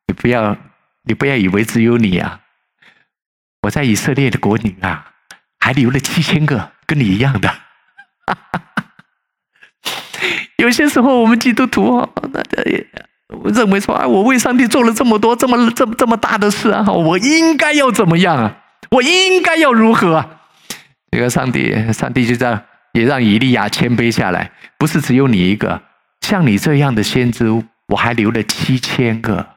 [0.09, 0.57] 你不要，
[1.05, 2.41] 你不要以为只有你啊！
[3.67, 5.11] 我在以色列的国里啊，
[5.59, 7.53] 还留了七千个跟你一样的。
[10.59, 12.41] ”有些时候，我们基督徒啊，那
[12.71, 12.87] 也
[13.53, 18.57] 认为说啊，我为上帝做了这么多、这么、这么、这么大的事啊，我应该要怎么样啊？
[18.91, 20.25] 我应该要如何？
[21.11, 22.63] 这个上帝，上帝就这样
[22.93, 25.83] 也让以利亚谦卑下来，不是只有你一个，
[26.21, 27.47] 像你这样的先知，
[27.89, 29.57] 我还留了七千个，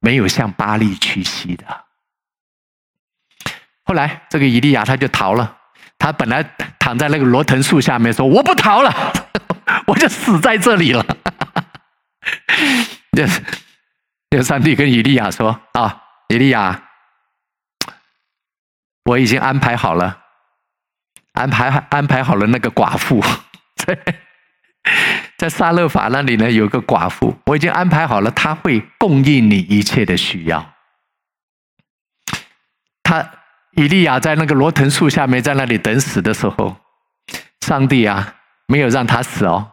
[0.00, 1.83] 没有向巴力屈膝的。
[3.84, 5.58] 后来，这个以利亚他就逃了，
[5.98, 6.42] 他本来
[6.78, 9.12] 躺在那个罗藤树下面说：“我不逃了。
[9.86, 11.04] ”我就死在这里了。
[13.16, 13.26] 这，
[14.30, 16.82] 这上帝跟以利亚说：“啊，以利亚，
[19.04, 20.22] 我已经安排好了，
[21.32, 23.22] 安排安排好了那个寡妇，
[23.76, 23.98] 在
[25.36, 30.64] 在撒勒法那里呢，有个寡妇，我已经安排好了，她会供应你一切的需要。”
[33.04, 33.30] 他
[33.76, 36.76] 以利亚在那个罗藤树下面，在那里等死的时候，
[37.60, 39.72] 上帝啊，没有让他死哦。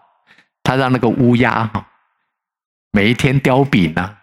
[0.63, 1.87] 他让那个乌鸦哈，
[2.91, 4.17] 每一天叼饼呢，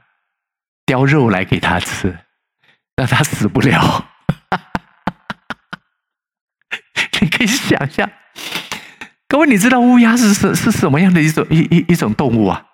[0.86, 2.16] 叼肉来给他吃，
[2.96, 4.06] 让他死不了。
[7.20, 8.08] 你可以想象，
[9.28, 12.66] 各位，你知道乌鸦是是是什么样的一种一一一种动物啊？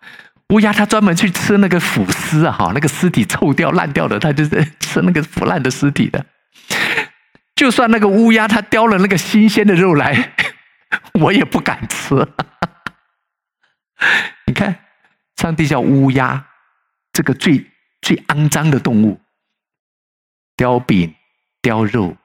[0.50, 6.24] 乌鸦它专门去吃那个腐尸啊，哈，那个尸体臭掉烂掉的，它就是吃那个腐烂的尸体的。
[7.54, 10.34] 就算那个乌鸦它叼了那个新鲜的肉来，
[11.20, 12.14] 我也不敢吃。
[14.46, 14.84] 你看，
[15.36, 16.48] 上帝叫乌鸦，
[17.12, 19.20] 这个最最肮脏的动物，
[20.56, 21.14] 叼饼
[21.62, 22.16] 叼肉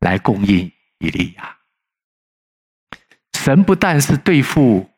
[0.00, 1.56] 来供应以利亚。
[3.32, 4.90] 神不但是对付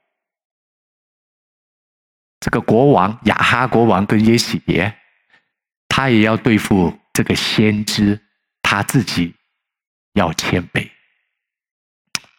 [2.40, 5.00] 这个国王亚哈国王跟耶洗别，
[5.88, 8.20] 他也要对付这个先知，
[8.60, 9.34] 他自己
[10.16, 10.88] 要谦卑。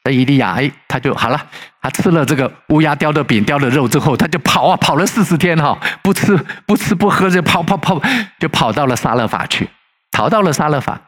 [0.04, 1.48] 那伊利亚，哎，他就好了。
[1.82, 8.02] 他吃了这个乌鸦叼的饼、叼的肉之后，他就跑啊，跑了四十天哈，不吃不吃不喝，就跑跑跑，
[8.40, 9.70] 就跑到了撒勒法去，
[10.12, 11.00] 逃到了撒勒法。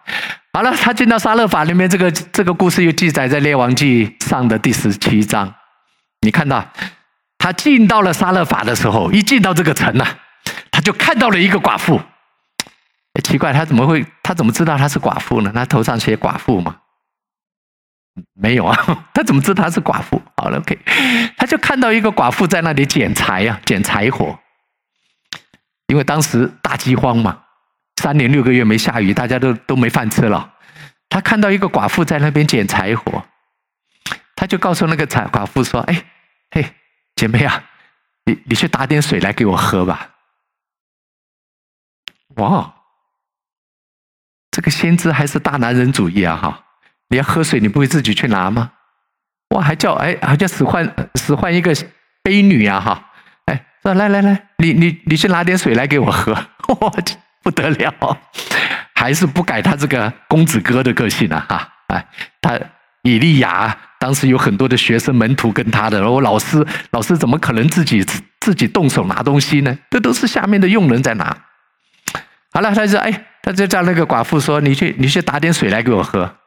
[0.53, 5.53] 好了，他进到撒勒法里面，这个这个故事又记载在列王记上的第十七章。
[6.21, 6.65] 你看到
[7.37, 10.05] 他进到了撒勒法的时候，一进到这个城呐、
[10.71, 12.01] 他就看到了一个寡妇。
[13.23, 14.05] 奇怪，他怎么会？
[14.23, 15.51] 他怎么知道他是寡妇呢？
[15.53, 16.79] 他头上写寡妇嘛。
[18.33, 18.75] 没有啊，
[19.13, 20.21] 他怎么知道他是寡妇？
[20.37, 20.77] 好了，OK，
[21.37, 24.39] 他就看到一个寡妇在那里捡柴呀，捡柴火。
[25.87, 27.43] 因为当时大饥荒嘛，
[27.95, 30.53] 三年六个月没下雨，大家都都没饭吃了。
[31.09, 33.25] 他看到一个寡妇在那边捡柴火，
[34.35, 36.05] 他就告诉那个柴寡妇说：“哎，
[36.51, 36.73] 嘿，
[37.15, 37.63] 姐妹啊，
[38.25, 40.11] 你你去打点水来给我喝吧。”
[42.35, 42.73] 哇，
[44.51, 46.35] 这个先知还是大男人主义啊！
[46.35, 46.63] 哈。
[47.09, 48.71] 你要喝水，你不会自己去拿吗？
[49.49, 51.73] 哇，还叫哎，还叫使唤使唤一个
[52.21, 53.05] 婢女啊哈！
[53.45, 56.33] 哎，说来来来，你你你去拿点水来给我喝，
[56.81, 56.93] 哇，
[57.41, 58.17] 不得了，
[58.93, 61.73] 还是不改他这个公子哥的个性啊哈！
[61.87, 62.05] 哎，
[62.41, 62.59] 他
[63.01, 68.05] 以利亚当时有很多的学生门徒跟他的，然后老师老师怎么可能自己
[68.39, 69.75] 自己动手拿东西呢？
[69.89, 71.35] 这都是下面的佣人在拿。
[72.51, 76.37] 好了，他就说哎，他就叫那个寡妇说：“你去你去打点水来给我喝。”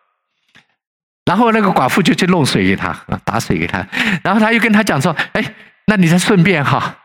[1.24, 2.92] 然后那个寡妇就去弄水给他，
[3.24, 3.86] 打水给他。
[4.24, 5.54] 然后他又跟他讲说：“哎，
[5.86, 6.96] 那你再顺便哈，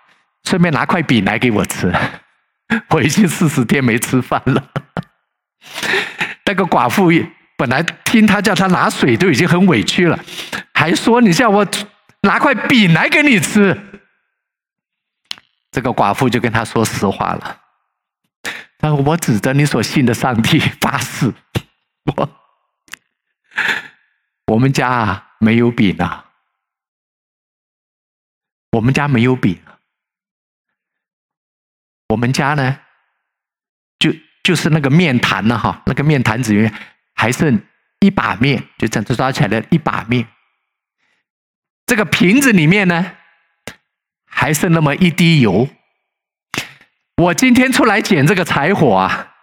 [0.45, 1.93] 顺便拿块饼来给我吃。
[2.89, 4.63] 我已经四十天没吃饭了。”
[6.45, 7.11] 那个寡妇
[7.57, 10.19] 本来听他叫他拿水都已经很委屈了，
[10.73, 11.67] 还说你叫我
[12.21, 13.79] 拿块饼来给你吃。
[15.71, 17.59] 这个寡妇就跟他说实话了，
[19.05, 21.33] ：“我指着你所信的上帝 发誓，
[22.05, 22.29] 我
[24.47, 26.25] 我们家啊没有饼啊，
[28.71, 29.61] 我们家没有饼。”
[32.09, 32.79] 我们家呢，
[33.99, 36.73] 就就是那个面坛呢，哈，那个面坛子里面
[37.13, 37.61] 还剩
[37.99, 40.25] 一把面，就这样抓起来的一把面。
[41.85, 43.17] 这个瓶子里面呢，
[44.25, 45.67] 还剩那么一滴油。
[47.17, 49.33] 我今天出来捡这个柴火啊，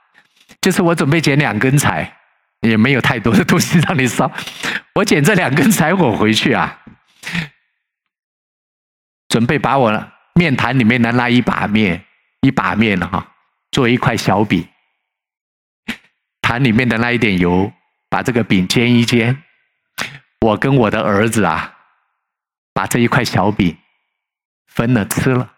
[0.60, 2.16] 就是我准备捡两根柴，
[2.60, 4.30] 也没有太多的东西让你烧。
[4.94, 6.80] 我捡这两根柴火回去啊，
[9.28, 12.04] 准备把我面坛里面的那一把面。
[12.40, 13.32] 一把面哈，
[13.70, 14.68] 做一块小饼，
[16.42, 17.72] 坛里面的那一点油，
[18.10, 19.42] 把这个饼煎一煎。
[20.42, 21.74] 我跟我的儿子啊，
[22.74, 23.78] 把这一块小饼
[24.66, 25.53] 分了吃了。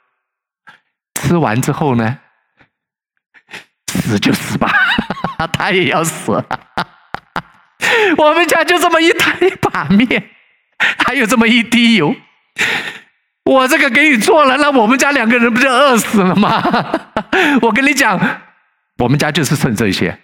[1.17, 2.19] 吃完之后呢，
[3.89, 4.71] 死就死吧，
[5.53, 6.33] 他也要死。
[8.19, 10.31] 我们家就这么一一把面，
[10.99, 12.15] 还有这么一滴油。
[13.45, 16.63] 我这个给你做了，那我们家两个人不就饿死了吗？
[17.63, 18.19] 我跟你讲，
[18.99, 20.21] 我们家就是剩这些。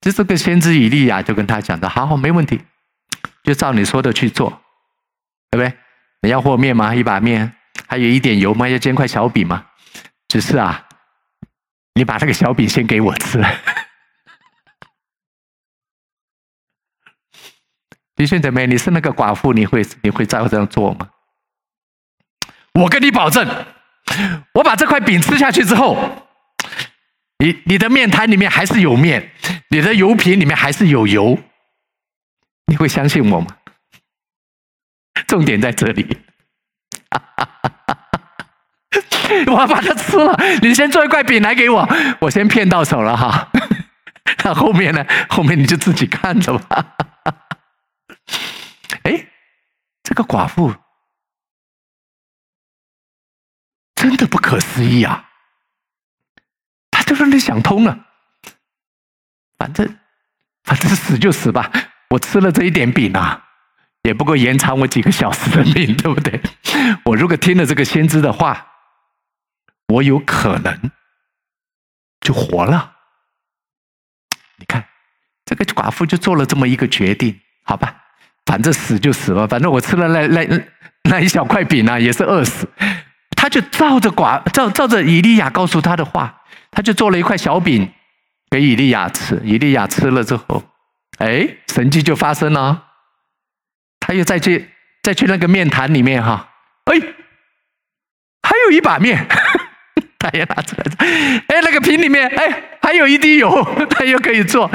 [0.00, 2.60] 就这个先知以利亚就跟他讲的，好好，没问题，
[3.42, 4.62] 就照你说的去做，
[5.50, 5.76] 对不对？
[6.22, 6.94] 你要和面吗？
[6.94, 7.52] 一把面，
[7.88, 8.68] 还有一点油吗？
[8.68, 9.66] 要煎块小饼吗？
[10.28, 10.86] 只是啊，
[11.94, 13.42] 你把这个小饼先给我吃。
[18.14, 21.08] 弟兄姊妹，你是那个寡妇，你会你会照这样做吗？
[22.74, 23.48] 我跟你保证，
[24.54, 25.96] 我把这块饼吃下去之后，
[27.38, 29.32] 你你的面摊里面还是有面，
[29.70, 31.38] 你的油瓶里面还是有油，
[32.66, 33.56] 你会相信我吗？
[35.26, 36.18] 重点在这里，
[39.46, 41.88] 我要把它吃了，你先做一块饼来给我，
[42.20, 43.50] 我先骗到手了哈，
[44.44, 45.04] 那后面呢？
[45.28, 46.96] 后面你就自己看着吧。
[49.04, 49.26] 哎，
[50.02, 50.74] 这个寡妇。
[53.94, 55.24] 真的不可思议啊！
[56.88, 57.98] 他就让你想通了，
[59.58, 59.98] 反正
[60.62, 61.68] 反正死就死吧，
[62.10, 63.42] 我吃了这一点饼啊，
[64.04, 66.40] 也不过延长我几个小时的命，对不对？
[67.06, 68.64] 我如果听了这个先知的话，
[69.88, 70.90] 我有可能
[72.20, 72.96] 就活了。
[74.56, 74.84] 你看，
[75.44, 77.94] 这个寡妇就做了这么一个决定，好吧？
[78.46, 80.60] 反正死就死了，反正我吃了那那
[81.04, 82.68] 那一小块饼啊，也是饿死。
[83.36, 87.92] 他就照着寡照照着以利亚告诉他的话，他就做了一块小饼
[88.50, 89.40] 给以利亚吃。
[89.44, 90.64] 以利亚吃了之后，
[91.18, 92.86] 哎，神迹就发生了。
[94.00, 94.70] 他又再去
[95.02, 96.50] 再去那个面坛里面哈，
[96.84, 96.98] 哎，
[98.42, 99.28] 还有一把面，
[100.18, 100.84] 他也拿出来。
[101.48, 104.70] 哎，那个瓶里面哎，还有一滴油， 他又可以做。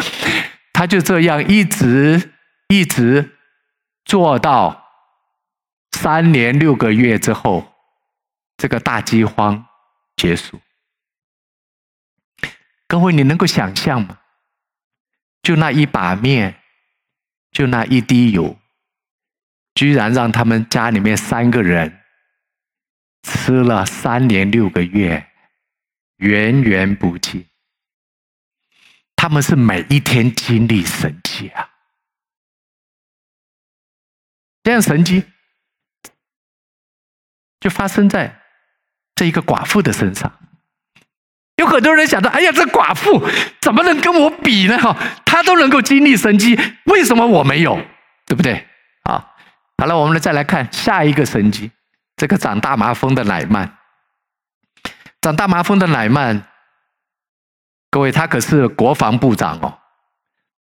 [0.71, 2.31] 他就这样一直
[2.69, 3.37] 一直
[4.05, 4.87] 做到
[5.91, 7.69] 三年六个月之后。
[8.55, 9.65] 这个大饥荒
[10.15, 10.61] 结束，
[12.87, 14.19] 各位，你能够想象吗？
[15.41, 16.61] 就那一把面，
[17.51, 18.57] 就那一滴油，
[19.73, 21.99] 居然让他们家里面三个人
[23.23, 25.27] 吃了三年六个月，
[26.23, 27.45] 源源不尽。
[29.15, 31.69] 他们是每一天经历神迹啊，
[34.63, 35.23] 这样神迹
[37.59, 38.39] 就发生在。
[39.15, 40.39] 这一个寡妇的身上，
[41.57, 43.23] 有很多人想到：哎呀，这寡妇
[43.61, 44.75] 怎么能跟我比呢？
[44.79, 47.75] 哈，她都能够经历神迹，为什么我没有？
[48.25, 48.67] 对不对？
[49.03, 49.35] 啊，
[49.77, 51.69] 好了，我们再来看下一个神迹，
[52.15, 53.69] 这个长大麻风的乃縵。
[55.23, 56.43] 长大麻风的乃曼，
[57.89, 59.73] 各位，他可是国防部长哦。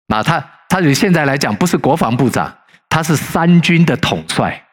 [0.09, 2.53] 那他他以现在来讲，不是国防部长，
[2.89, 4.67] 他是三军的统帅。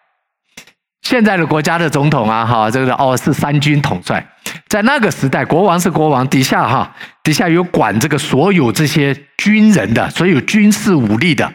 [1.03, 4.27] 现在的国家的总统啊，哈，这个哦是三军统帅，
[4.67, 11.53] 在那个时代，国王是国王，底下哈，底下有管这个所有这些军人的，所有军事武力的，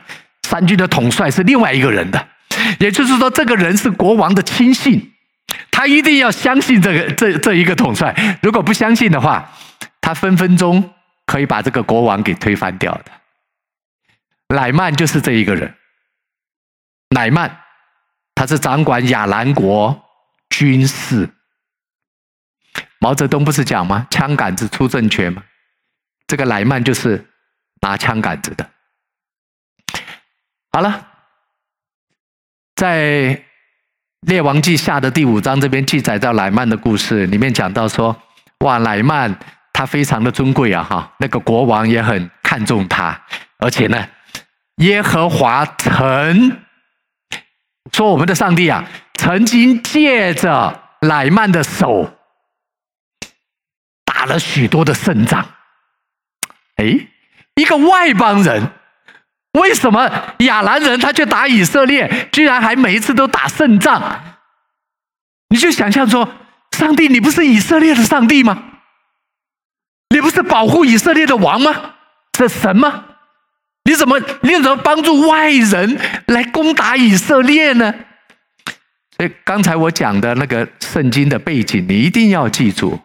[0.48, 2.28] 三军的统帅是另外一个人的，
[2.78, 5.12] 也就是说，这个人是国王的亲信，
[5.82, 9.50] 他一定要相信这个这这一个统帅，如果不相信的话，
[10.00, 10.94] 他分分钟
[11.26, 13.10] 可以把这个国王给推翻掉的。
[14.54, 15.74] 乃曼就是这一个人，
[17.08, 17.58] 乃曼。
[18.36, 20.08] 他是掌管亚兰国
[20.50, 21.28] 军事。
[23.00, 24.06] 毛泽东不是讲吗？
[24.08, 25.42] 枪杆子出政权吗？
[26.28, 27.26] 这个莱曼就是
[27.80, 28.70] 拿枪杆子的。
[30.70, 31.08] 好了，
[32.76, 33.44] 在
[34.22, 38.16] 列王记下的第五章这边记载到莱曼的故事，里面讲到说，
[38.60, 39.36] 哇，莱曼
[39.72, 43.20] 他非常的尊贵啊，哈，那个国王也很看重他，
[43.58, 44.08] 而且呢，
[44.76, 46.56] 耶和华曾
[47.92, 52.16] 说我们的上帝啊，曾经借着莱曼的手
[54.04, 55.44] 打了许多的胜仗。
[56.76, 57.08] 哎，
[57.56, 58.70] 一个外邦人，
[59.60, 64.00] 为什么亚兰人他去打以色列，居然还每一次都打胜仗？
[65.48, 66.28] 你就想象说，
[66.76, 68.62] 上帝，你不是以色列的上帝吗？
[70.08, 71.94] 你不是保护以色列的王吗？
[72.32, 73.04] 这神吗？
[73.84, 77.94] 你怎么你怎么帮助外人来攻打以色列呢？
[79.16, 83.00] 所以刚才我讲的那个圣经的背景，你一定要记住，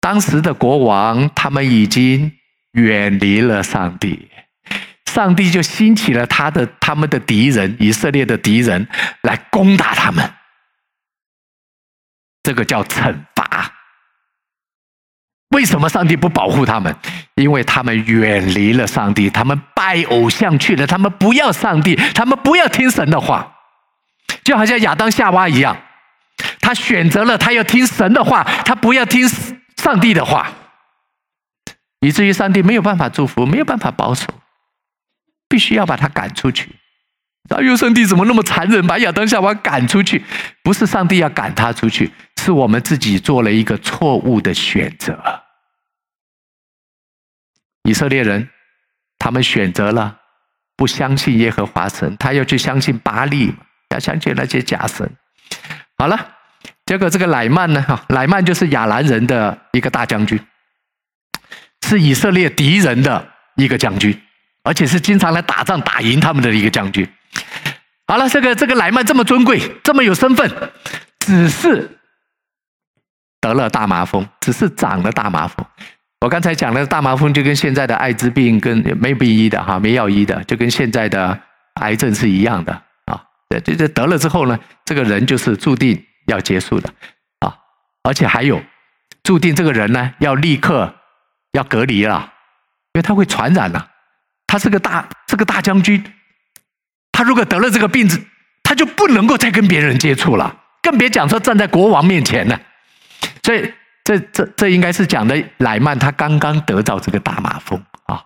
[0.00, 2.32] 当时的国王他们已经。
[2.72, 4.30] 远离了上帝，
[5.12, 8.88] 上帝就兴起了他的他们的敌人，以色列的敌人
[9.22, 10.32] 来攻打他们。
[12.42, 13.70] 这个叫惩罚。
[15.50, 16.96] 为什么上帝不保护他们？
[17.34, 23.52] 因为他们远离了上帝，他们拜偶像去了，他们不要上帝，他们不要听神的话，
[24.42, 25.76] 就好像亚当夏娃一样，
[26.60, 29.28] 他选择了他要听神的话，他不要听
[29.76, 30.50] 上帝的话。
[32.00, 34.26] 以至于上帝没有办法祝福，没有办法保守，
[35.52, 36.70] 必须要把他赶出去。
[37.50, 40.24] 哎呦，上帝怎么那么残忍，把亚当夏娃赶出去？
[40.62, 45.42] 不是上帝要赶他出去，是我们自己做了一个错误的选择。
[47.82, 48.48] 以色列人，
[49.18, 50.20] 他们选择了
[50.74, 53.54] 不相信耶和华神，他要去相信巴力，
[53.90, 55.14] 要相信那些假神。
[55.98, 56.16] 好了，
[56.86, 57.82] 结果这个乃曼呢？
[57.82, 60.40] 哈，乃曼就是亚兰人的一个大将军。
[61.86, 64.18] 是以色列敌人的一个将军，
[64.64, 67.08] 而且是经常来打仗打赢他们的一个将军。
[68.06, 70.50] 好了，这个这个莱曼这么尊贵，这么有身份，
[71.20, 71.98] 只是
[73.40, 75.66] 得了大麻风，只是长了大麻风。
[76.20, 81.40] 我刚才讲的大麻风就跟现在的艾滋病跟没病医的哈，没药医的，就跟现在的
[81.80, 82.72] 癌症是一样的
[83.06, 83.22] 啊。
[83.64, 86.88] 这这得了之后呢，这个人就是注定要结束的
[87.40, 87.56] 啊，
[88.02, 88.62] 而且还有
[89.22, 90.94] 注定这个人呢要立刻。
[91.54, 92.32] 要隔离了，
[92.94, 93.90] 因为他会传染了。
[94.52, 96.04] 他是个大，是个大将军，
[97.10, 98.22] 他如果得了这个病子，
[98.62, 102.60] 他就不能够再跟别人接触了，更别讲说站在国王面前了。
[103.42, 103.72] 所以，
[104.04, 108.22] 这这这应该是讲的莱曼，他刚刚得到这个大麻风啊，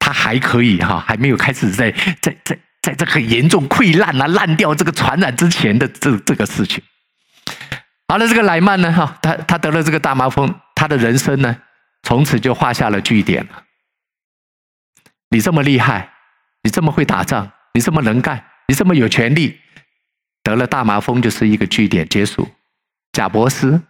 [0.00, 6.82] 他还可以哈，还没有开始在在在在这个严重溃烂啊、烂掉这个传染之前的这这个事情。
[8.08, 11.56] 好了，这个莱曼呢，哈，他他得了这个大麻风，他的人生呢？
[12.02, 13.62] 从此就画下了句点了。
[15.32, 16.12] 你这么厉害，
[16.62, 19.58] 你这么会打仗，你这么能干，你这么有权力，
[20.42, 22.48] 得了大麻风就是一个据点结束。
[23.12, 23.82] 贾伯斯，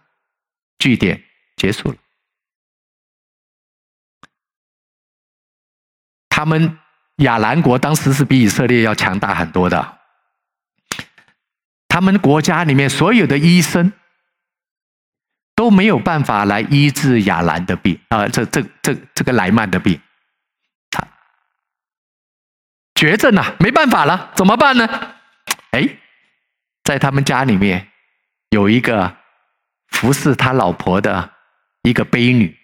[0.79, 1.21] 据点
[1.57, 1.97] 结束了。
[6.29, 6.79] 他们
[7.17, 9.99] 亚兰国当时是比以色列要强大很多的，
[11.89, 13.91] 他们国家里面所有的医生。
[15.55, 18.27] 都没有办法来医治亚兰的病啊！
[18.27, 20.01] 这这这这个莱曼的病，
[20.89, 21.07] 他
[23.03, 24.87] 绝症啊，没办法了，怎么办呢？
[25.71, 25.97] 哎，
[26.85, 27.89] 在他们家里面
[28.51, 29.17] 有一个
[29.89, 31.29] 服侍他老婆的
[31.81, 32.57] 一个卑女，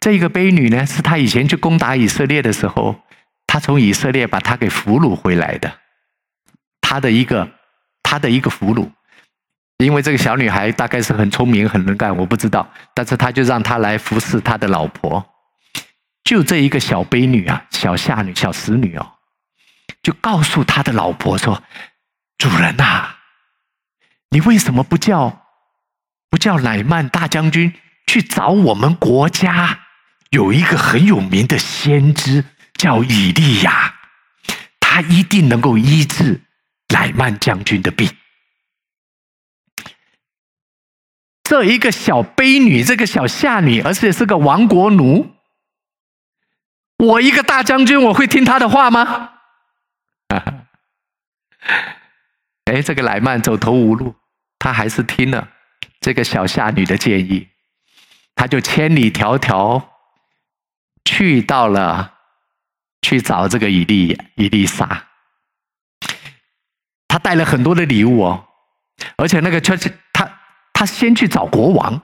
[0.00, 2.98] 这个卑女呢，是他以前去攻打以色列的时候，
[3.46, 5.70] 他从以色列把他给俘虏回来的，
[6.80, 7.46] 他的一个
[8.02, 8.90] 他的一个俘虏。
[9.76, 15.22] 因为这个小女孩大概是很聪明、很能干，我不知道，但是他就让她来服侍他的老婆。
[16.24, 19.12] 就这一个小卑女啊，小下女、小使女哦，
[20.02, 21.62] 就告诉他的老婆说
[22.36, 23.18] ：“主人呐、啊，
[24.30, 25.46] 你为什么不叫
[26.28, 27.72] 不叫乃曼大将军
[28.06, 29.86] 去找我们国家
[30.30, 32.44] 有一个很有名的先知
[32.74, 33.94] 叫以利亚，
[34.80, 36.42] 他一定能够医治
[36.88, 38.10] 乃曼将军的病。”
[41.44, 45.36] 这一个小卑女，这个小下女，而且是个亡国奴。
[46.96, 49.28] 我一个大将军，我会听他的话吗？
[52.66, 54.14] 哎，这个莱曼走投无路，
[54.58, 55.48] 他还是听了
[56.00, 57.48] 这个小夏女的建议，
[58.34, 59.82] 他就千里迢迢
[61.04, 62.14] 去到了
[63.02, 65.08] 去找这个伊利伊利沙。
[67.08, 68.46] 他带了很多的礼物哦，
[69.16, 70.38] 而且那个车是他。
[70.74, 72.02] 他先去找国王，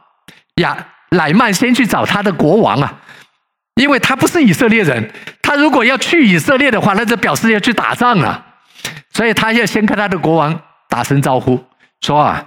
[0.57, 3.01] 呀，莱曼先去找他的国王啊，
[3.79, 8.45] 因为他不是以色列人，他如果要去以色列的话，那就表示要去打仗了，
[9.11, 11.65] 所以他要先跟他的国王打声招呼，
[12.01, 12.45] 说啊，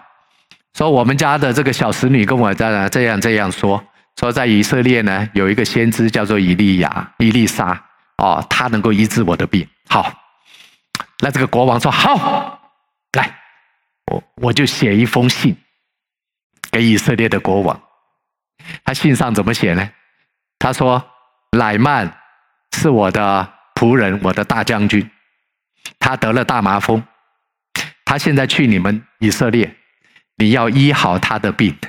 [0.74, 3.82] 说我们家的这个小使女跟我这样这样这样说，
[4.20, 7.82] 说在以色列呢有一个先知叫做以利亚、以利沙，
[8.18, 9.66] 哦，他能够医治我的病。
[9.88, 10.12] 好，
[11.20, 12.60] 那这个国王说好，
[13.14, 13.34] 来，
[14.12, 15.56] 我我就写一封信
[16.70, 17.82] 给以色列的国王，
[18.84, 19.90] 他信上怎么写呢？
[20.60, 21.02] 他说。
[21.52, 22.18] 乃曼
[22.78, 25.10] 是我的仆人，我的大将军，
[26.00, 27.04] 他得了大麻风，
[28.06, 29.76] 他现在去你们以色列，
[30.38, 31.78] 你要医好他的病。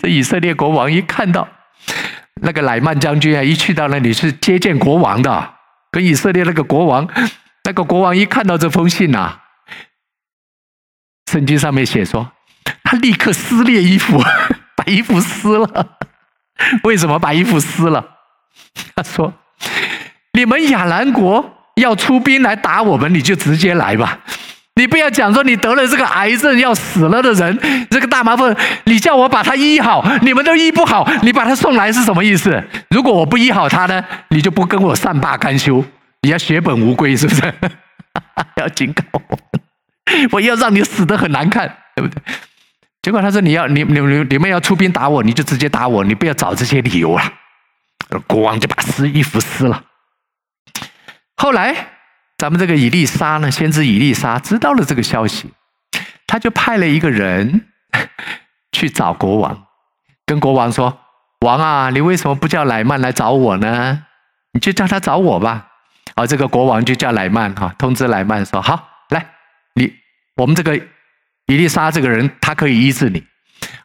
[0.00, 1.48] 这以色列国王一看到
[2.42, 5.54] 那个乃曼将军啊，一去到那里是接见国王的，
[5.90, 7.08] 跟以色列那个国王，
[7.64, 9.40] 那个国王一看到这封信呐、
[11.30, 12.32] 圣经上面写说，
[12.82, 14.22] 他立刻撕裂衣服，
[14.76, 15.98] 把衣服撕了。
[16.84, 18.04] 为什么把衣服撕了？
[18.94, 19.32] 他说
[20.34, 24.20] ：“你们亚兰国要出兵来打我们，你就直接来吧。
[24.76, 32.62] 你不要讲说你得了这个癌症要死了的人，这个大麻烦，你叫我把他医好，你们都医不好，你把他送来是什么意思？
[32.90, 35.84] 如果我不医好他呢，你就不跟我善罢甘休，
[36.22, 37.54] 你要血本无归，是不是？
[38.58, 39.38] 要警告我，
[40.32, 42.20] 我要让你死得很难看，对不对？”
[43.04, 47.22] 结果他说：“你要你你你你们要出兵打我，你就直接打我，你不要找这些理由了。”
[48.26, 49.84] 国王就把撕衣服撕了。
[51.36, 51.76] 后来，
[52.38, 55.52] 咱们这个以利沙呢，先知以利沙知道了这个消息，
[56.26, 57.66] 他就派了一个人
[58.72, 59.66] 去找国王，
[60.24, 60.98] 跟国王说
[61.44, 64.06] ：“王啊，你为什么不叫乃曼来找我呢？
[64.54, 65.68] 你就叫他找我吧。”
[66.16, 69.26] 而这个国王就叫乃曼哈，通知乃曼说：“好，来，
[69.74, 69.92] 你
[70.36, 70.80] 我们这个。”
[71.46, 73.22] 伊丽莎这个人，他可以医治你。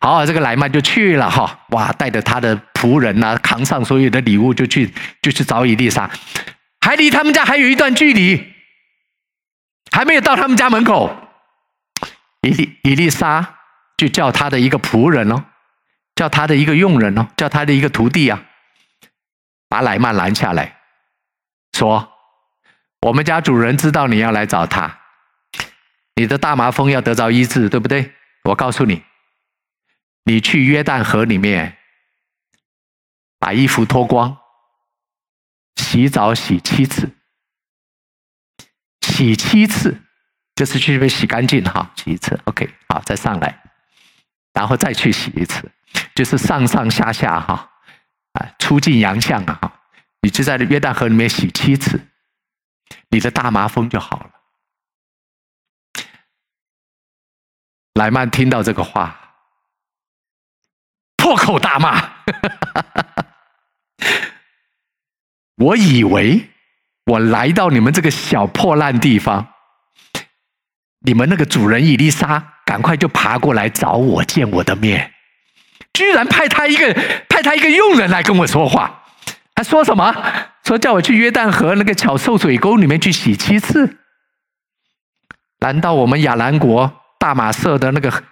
[0.01, 6.09] 好，这个莱曼就去了哈，哇，带着他的仆人呐，扛上所有的礼物就去，就去找伊丽莎。
[6.79, 8.53] 还离他们家还有一段距离，
[9.91, 11.15] 还没有到他们家门口。
[12.41, 13.57] 以利以利沙
[13.97, 15.43] 就叫他的一个仆人哦，
[16.15, 18.41] 叫他的一个佣人哦，叫他的一个徒弟啊，
[19.67, 20.77] 把莱曼拦下来，
[21.73, 22.09] 说
[23.05, 24.97] ：“我们家主人知道你要来找他。”
[26.19, 28.13] 你的大麻风要得着医治，对不对？
[28.43, 29.05] 我告诉你，
[30.25, 31.77] 你去约旦河里面，
[33.39, 34.37] 把衣服脱光，
[35.77, 37.09] 洗澡洗七次，
[38.99, 40.01] 洗七次，
[40.55, 43.63] 就是去被洗干净哈，洗一次，OK，好，再上来，
[44.51, 45.71] 然后再去洗一次，
[46.13, 47.71] 就是上上下下哈，
[48.33, 49.79] 啊，出尽洋相啊，
[50.21, 52.09] 你就在约旦河里面洗七次，
[53.07, 54.31] 你的大麻风就好了。
[57.99, 59.33] 莱曼听到这个话，
[61.17, 62.11] 破口大骂
[65.59, 66.47] ：“我以为
[67.07, 69.49] 我来到你们这个小破烂地方，
[71.01, 75.13] 你们那个主人伊丽莎赶快就爬过来找我见我的面，
[75.91, 76.93] 居然派他一个
[77.27, 79.03] 派他一个佣人来跟我说话，
[79.53, 80.15] 他说什么？
[80.63, 83.97] 说叫我去约旦河那个巧兽水沟里面去洗七次。
[85.59, 88.23] 难道我们亚兰国？”大马色的那个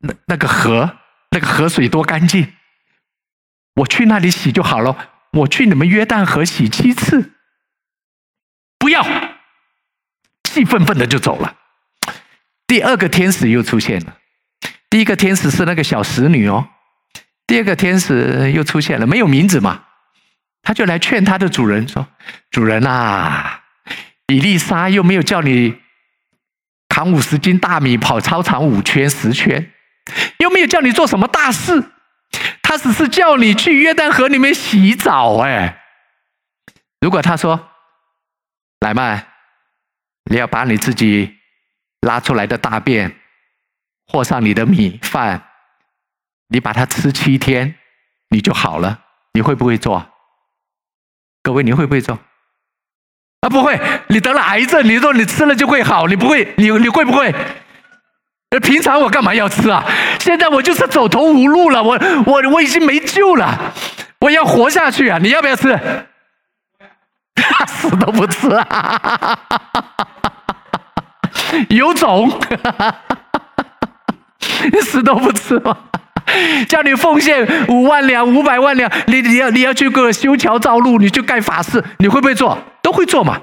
[0.00, 0.98] 那那个河，
[1.30, 2.52] 那个河水多干净，
[3.76, 5.08] 我去那里洗就好了。
[5.32, 7.32] 我去你们约旦河洗七次，
[8.78, 9.02] 不要，
[10.44, 11.56] 气愤愤的就走了。
[12.66, 14.18] 第二个天使又出现了，
[14.90, 16.68] 第一个天使是那个小使女哦，
[17.46, 19.84] 第二个天使又出现了，没有名字嘛，
[20.60, 22.06] 他就来劝他的主人说
[22.52, 23.62] ：“主人啊，
[24.26, 25.80] 以利沙又没有叫你。”
[26.92, 29.72] 扛五十斤大米跑操场五圈十圈，
[30.36, 31.82] 又没有叫你做什么大事，
[32.60, 35.38] 他只是叫你去约旦河里面洗澡。
[35.38, 35.80] 哎，
[37.00, 37.70] 如果他说，
[38.80, 39.26] 乃曼，
[40.30, 41.38] 你要把你自己
[42.02, 43.16] 拉出来的大便
[44.06, 45.48] 和上你的米饭，
[46.48, 47.74] 你把它吃七天，
[48.28, 50.12] 你就好了，你会不会做？
[51.42, 52.18] 各位，你会不会做？
[53.42, 53.78] 啊，不会！
[54.06, 57.34] 你得了癌症，你说你吃了就会好，你不会，你你会不会？
[58.62, 59.84] 平常我干嘛要吃啊？
[60.20, 63.72] 现在我就是走投无路了，我我我已经没救了，
[64.20, 65.18] 我要活下去啊！
[65.20, 65.76] 你要不要吃？
[67.66, 69.38] 死都不吃啊！
[71.70, 72.30] 有种，
[74.72, 75.76] 你死都不吃吗？
[76.68, 82.56] 叫你奉献五万两、五百万两，你你要你要去个修桥造路，你去盖法事，你会不会做？
[82.92, 83.40] 都会做嘛。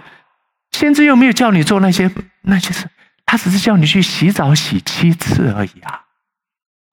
[0.71, 2.09] 先知又没有叫你做那些
[2.43, 2.87] 那些事，
[3.25, 6.01] 他只是叫你去洗澡洗七次而已啊。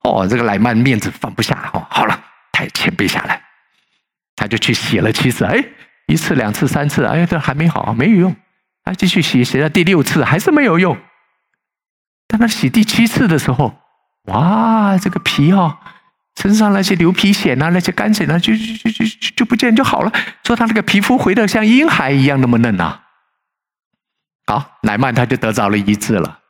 [0.02, 1.86] 哦，这个乃曼面子放不下哦。
[1.90, 2.18] 好了，
[2.52, 3.42] 太强谦卑下来，
[4.34, 5.62] 他就去洗了七次，哎，
[6.06, 8.36] 一次、两次、三次，哎，这还没好，没有用，
[8.82, 10.96] 他继续洗，洗到第六次还是没有用。
[12.26, 13.78] 当他洗第七次的时候，
[14.24, 15.78] 哇，这个皮哦，
[16.36, 20.12] 身上那些牛皮癣啊，那些干癬啊，就就就就就不见就好了。
[20.44, 23.04] 说他那个皮肤回得像婴孩一样那么嫩啊。
[24.46, 26.40] 好，乃曼他就得着了医治了。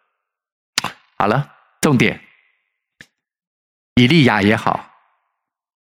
[1.16, 2.20] 好了，重点，
[3.94, 4.90] 以利亚也好，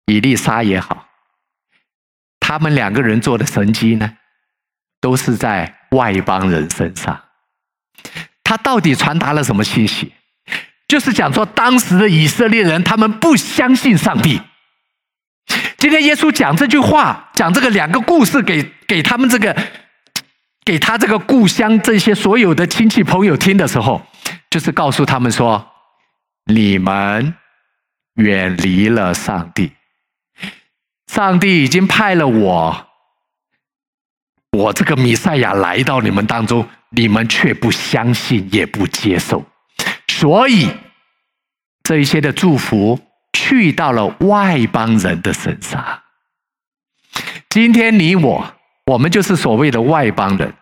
[0.07, 1.09] 以利沙也好，
[2.39, 4.18] 他们两个人做的神迹呢，
[5.01, 7.24] 都是在外邦人身上。
[8.45, 10.14] 他到底传达了什么信息？
[10.89, 14.41] 就是讲说，当时的以色列人他们不相信上帝。
[15.76, 19.55] 今天耶稣讲这句话，讲这个两个故事给给他们这个，
[20.64, 24.03] 给他这个故乡这些所有的亲戚朋友听的时候，
[24.51, 25.70] 就是告诉他们说：
[26.47, 27.34] 你们
[28.14, 29.72] 远离了上帝，
[31.07, 32.86] 上帝已经派了我，
[34.53, 36.66] 我这个弥赛亚来到你们当中。
[36.91, 39.45] 你们却不相信，也不接受，
[40.19, 40.69] 所以
[41.85, 42.99] 这一些的祝福
[43.33, 46.01] 去到了外邦人的身上。
[47.49, 48.53] 今天你我，
[48.87, 50.53] 我们就是所谓的外邦人，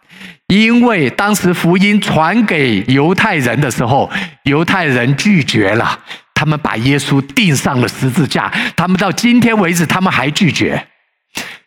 [0.48, 4.10] 因为当时福音传给犹太人的时候，
[4.42, 6.00] 犹太人拒绝了，
[6.34, 10.86] 他们把耶稣钉上了十字架，他们到今天为止，他们还拒绝。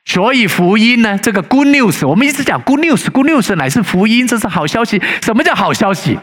[0.10, 5.00] 所以福音呢，这个 good news，我们一直讲 good news，good news 乃是福音，这是好消息。
[5.22, 6.18] 什么叫好消息？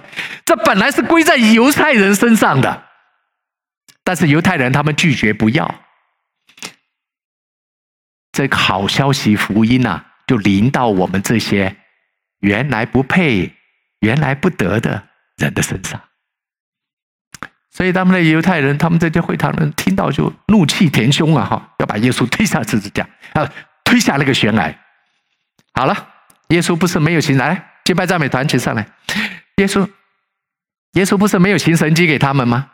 [0.44, 2.82] 这本来是归在犹太人身上的，
[4.02, 5.72] 但是犹太人他们拒绝不要。
[8.32, 11.76] 这个好消息福音呐、啊，就临到我们这些
[12.40, 13.54] 原来不配、
[14.00, 15.04] 原来不得的
[15.36, 16.00] 人的身上。
[17.70, 21.44] 所以他们的犹太人，他们这些会堂人听到就怒气填胸啊！
[21.44, 23.48] 哈，要把耶稣推下十字架啊！
[23.86, 24.74] 推下那个悬崖，
[25.72, 26.08] 好了，
[26.48, 28.84] 耶稣不是没有行来，敬拜赞美团请上来。
[29.58, 29.88] 耶稣，
[30.94, 32.72] 耶稣不是没有行神迹给他们吗？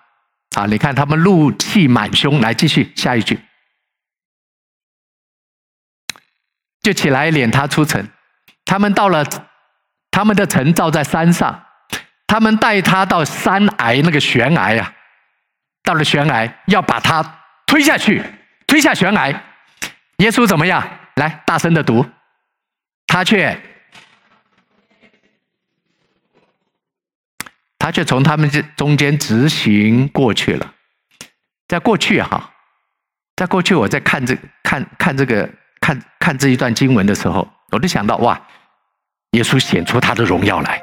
[0.56, 3.38] 啊，你看他们怒气满胸，来继续下一句，
[6.80, 8.08] 就起来撵他出城。
[8.64, 9.22] 他们到了
[10.10, 11.66] 他们的城，造在山上，
[12.26, 14.94] 他们带他到山崖那个悬崖呀，
[15.82, 17.22] 到了悬崖要把他
[17.66, 18.24] 推下去，
[18.66, 19.28] 推下悬崖，
[20.16, 20.98] 耶稣怎么样？
[21.22, 22.04] 来，大声的读，
[23.06, 23.56] 他却，
[27.78, 30.74] 他却从他们这中间直行过去了。
[31.68, 32.50] 在过去哈，
[33.36, 35.48] 在过去我在看这看看这个
[35.80, 38.40] 看看这一段经文的时候，我就想到哇，
[39.30, 40.82] 耶稣显出他的荣耀来，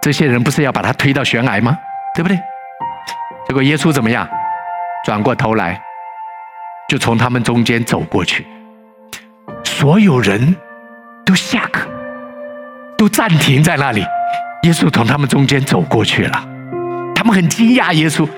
[0.00, 1.76] 这些人不是要把他推到悬崖吗？
[2.14, 2.38] 对不对？
[3.46, 4.26] 结果耶稣怎么样？
[5.04, 5.78] 转过头来，
[6.88, 8.46] 就从他们中间走过去。
[9.64, 10.54] 所有人
[11.24, 11.88] 都下课，
[12.96, 14.04] 都暂停在那里。
[14.62, 16.48] 耶稣从他们中间走过去了，
[17.14, 18.28] 他们很惊讶耶稣。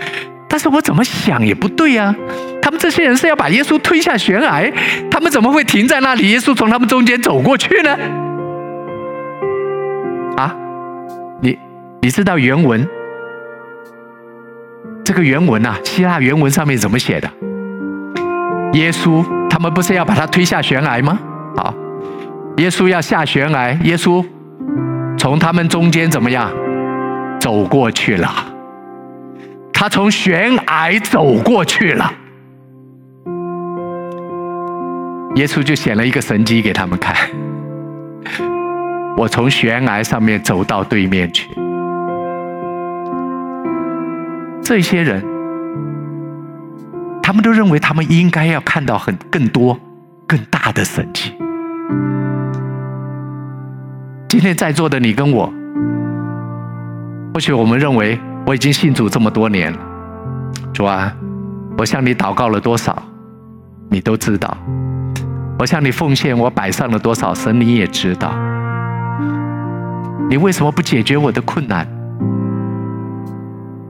[0.49, 2.15] 但是我怎么想也不对呀、啊，
[2.63, 4.73] 他们这些人是要把耶稣推下悬崖，
[5.11, 6.31] 他们怎么会停在那里？
[6.31, 7.97] 耶稣从他们中间走过去呢？
[10.37, 10.55] 啊，
[11.43, 11.59] 你
[12.01, 12.89] 你知道原文？
[15.05, 17.31] 这个原文啊，希腊原文上面怎么写的？
[18.77, 21.19] 耶稣他们不是要把他推下悬崖吗？
[21.57, 21.75] 好，
[22.59, 24.23] 耶稣要下悬崖，耶稣
[25.17, 26.53] 从他们中间怎么样
[27.41, 28.31] 走过去了？
[29.73, 32.13] 他从悬崖走过去了，
[35.37, 37.17] 耶稣就显了一个神迹给他们看。
[39.17, 41.49] 我从悬崖上面走到对面去，
[44.63, 45.25] 这些人，
[47.27, 49.77] 他们都认为他们应该要看到很更多、
[50.29, 51.35] 更大的神迹。
[54.29, 55.53] 今天在座的你跟我，
[57.35, 58.17] 或许我们认为
[58.47, 59.79] 我已经信主这么多年了，
[60.73, 61.13] 主啊，
[61.77, 62.97] 我向你祷告了多少，
[63.91, 64.57] 你都知道；
[65.59, 68.33] 我向你奉献，我摆上了多少，神你也知道。
[70.31, 71.89] 你为什么不解决我的困难？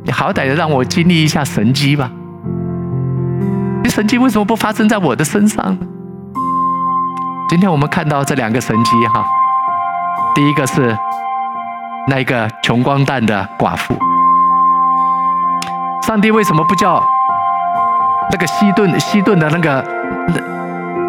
[0.04, 2.10] 你好歹让我经历一下神迹吧。
[3.96, 5.78] 神迹为什么不发生在我的身上呢？
[7.48, 9.24] 今天我们看到这两个神迹哈。
[10.34, 10.94] 第一个是
[12.06, 13.98] 那一个穷光蛋的寡妇，
[16.02, 17.02] 上帝为什么不叫
[18.30, 19.82] 那个西顿西顿的那个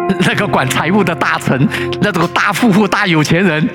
[0.08, 1.68] 那那个管财务的大臣，
[2.00, 3.68] 那种大富户大有钱人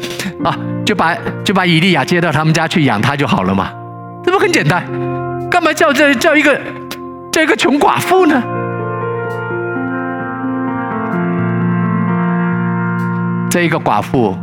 [0.44, 3.70] 啊，就把就把以利亚接到他们家去养他就好了嘛？
[4.24, 4.84] 这不很简单？
[5.52, 6.60] 干嘛叫这叫一个
[7.32, 8.42] 叫一个穷寡妇呢？
[13.54, 14.36] 这一个寡妇，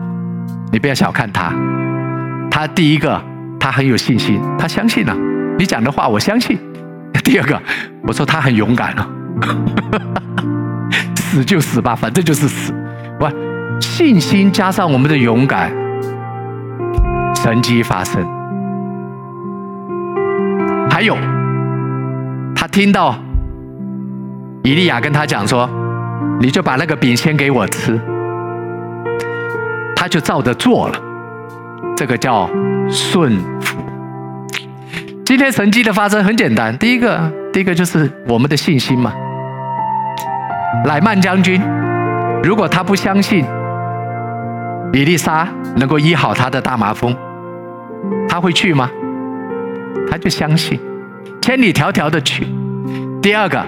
[0.70, 1.52] 你不要小看她，
[2.48, 3.20] 她第一个，
[3.58, 5.12] 她很有信心，她相信了、
[5.58, 6.56] 你讲的话，我相信。
[7.24, 7.60] 第二个，
[8.06, 9.08] 我说她很勇敢啊，
[11.18, 12.72] 死就死吧，反正就是死。
[13.18, 13.26] 不，
[13.80, 15.72] 信心加上我们的勇敢，
[17.34, 18.24] 神迹发生。
[20.88, 21.16] 还有，
[22.54, 23.16] 他听到
[24.62, 25.68] 以利亚跟他讲说
[26.40, 28.00] ：“你就把那个饼先给我吃。”
[30.00, 30.98] 他就照着做了，
[31.94, 32.48] 这个叫
[32.88, 33.76] 顺服。
[35.26, 39.12] 今天神迹的发生很简单，第一个，第一个就是我们的信心嘛。
[40.86, 41.60] 乃曼将军，
[42.42, 43.44] 如果他不相信
[44.94, 45.46] 以利沙
[45.76, 47.14] 能够医好他的大麻风，
[48.26, 48.88] 他会去吗？
[50.10, 50.80] 他就相信，
[51.42, 52.46] 千里迢迢的去。
[53.20, 53.62] 第二个，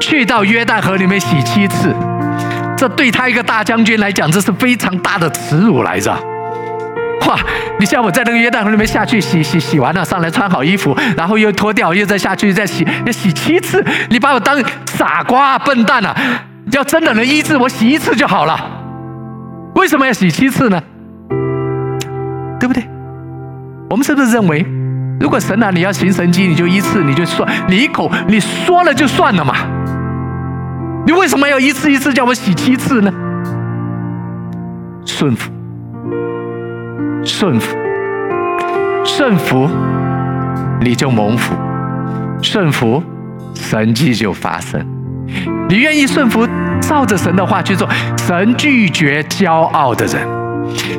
[0.00, 1.92] 去到约旦河里面洗七次。
[2.76, 6.12] 这对他一个大将军来讲，这是非常大的耻辱来着。
[7.26, 7.36] 哇！
[7.80, 13.84] 你像我在那个约旦河里面下去洗洗洗完了，上来穿好衣服，然后又脱掉，又再下去再洗，要洗七次。
[14.10, 16.14] 你把我当傻瓜笨蛋啊？
[16.70, 18.58] 要真的能医治我，洗一次就好了。
[19.74, 20.80] 为什么要洗七次呢？
[22.60, 22.86] 对不对？
[23.90, 24.64] 我们是不是认为，
[25.18, 29.54] 如果神啊，你要行神迹，你就一次，你就算，你一口你说了就算了嘛？
[31.06, 33.12] 你为什么要一次一次叫我洗七次呢？
[35.04, 35.52] 顺服，
[37.24, 37.76] 顺服，
[39.04, 39.70] 顺服，
[40.80, 41.54] 你就蒙福；
[42.42, 43.00] 顺服，
[43.54, 44.84] 神迹就发生。
[45.68, 46.44] 你愿意顺服，
[46.80, 47.88] 照着神的话去做。
[48.18, 50.26] 神拒绝骄傲的人。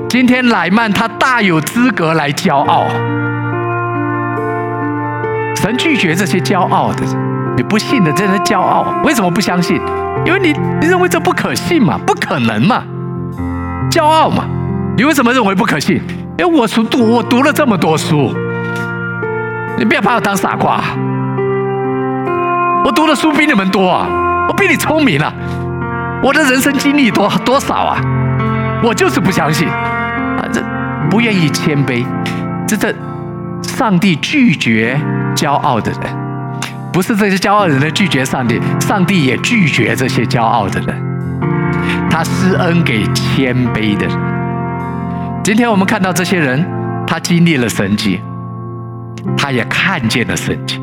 [0.07, 2.85] 今天乃曼他大有资格来骄傲。
[5.57, 7.36] 神拒绝这些骄傲的人。
[7.57, 8.85] 你不信的，真的骄傲。
[9.03, 9.81] 为什么不相信？
[10.25, 12.83] 因为你你认为这不可信嘛，不可能嘛，
[13.89, 14.45] 骄傲嘛。
[14.95, 15.99] 你为什么认为不可信？
[16.37, 18.31] 因为我读读我读了这么多书，
[19.77, 20.81] 你不要把我当傻瓜。
[22.85, 24.07] 我读的书比你们多啊，
[24.47, 25.33] 我比你聪明啊，
[26.21, 27.99] 我的人生经历多多少啊？
[28.83, 30.61] 我就是不相信啊，这
[31.09, 32.05] 不愿意谦卑，
[32.67, 32.93] 这这
[33.63, 34.99] 上帝拒绝
[35.35, 36.26] 骄傲的人。
[36.97, 42.09] 不是这些骄傲的人拒绝上帝，上帝也拒绝这些骄傲的人。
[42.09, 44.17] 他施恩给谦卑的人。
[45.43, 46.65] 今天我们看到这些人，
[47.05, 48.19] 他经历了神迹，
[49.37, 50.81] 他也看见了神迹。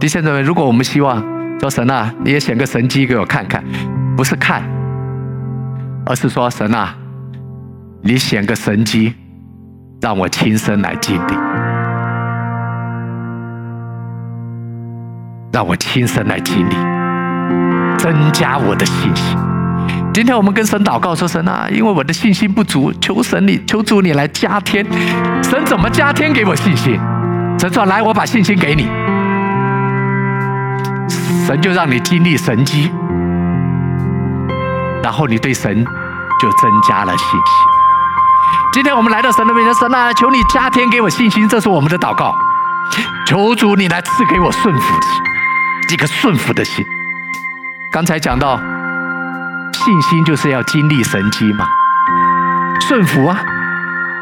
[0.00, 1.22] 弟兄姊妹，如果我们希望
[1.60, 3.62] 说神啊，你也显个神迹给我看看，
[4.16, 4.60] 不是看，
[6.04, 6.96] 而是说神啊，
[8.02, 9.14] 你显个神迹，
[10.00, 11.73] 让我亲身来经历。
[15.54, 16.74] 让我亲身来经历，
[17.96, 19.38] 增加我的信心。
[20.12, 24.84] 今天我们跟神祷告说：“神啊，因为我的信心不足，求神你求主你来加添。
[25.44, 26.98] 神怎么加添给我信心？
[27.56, 28.90] 神说：来，我把信心给你。
[31.46, 32.90] 神就让你经历神迹，
[35.04, 35.72] 然后你对神
[36.40, 37.40] 就增加了信心。
[38.72, 42.34] 今天我们来到神的面前，神啊，求你加添给我信心，这是我们的祷告。
[43.24, 44.80] 求主你来赐给我顺服”
[45.92, 46.84] 一个顺服的心。
[47.92, 48.58] 刚才讲到，
[49.72, 51.66] 信心就是要经历神迹嘛。
[52.80, 53.38] 顺服啊，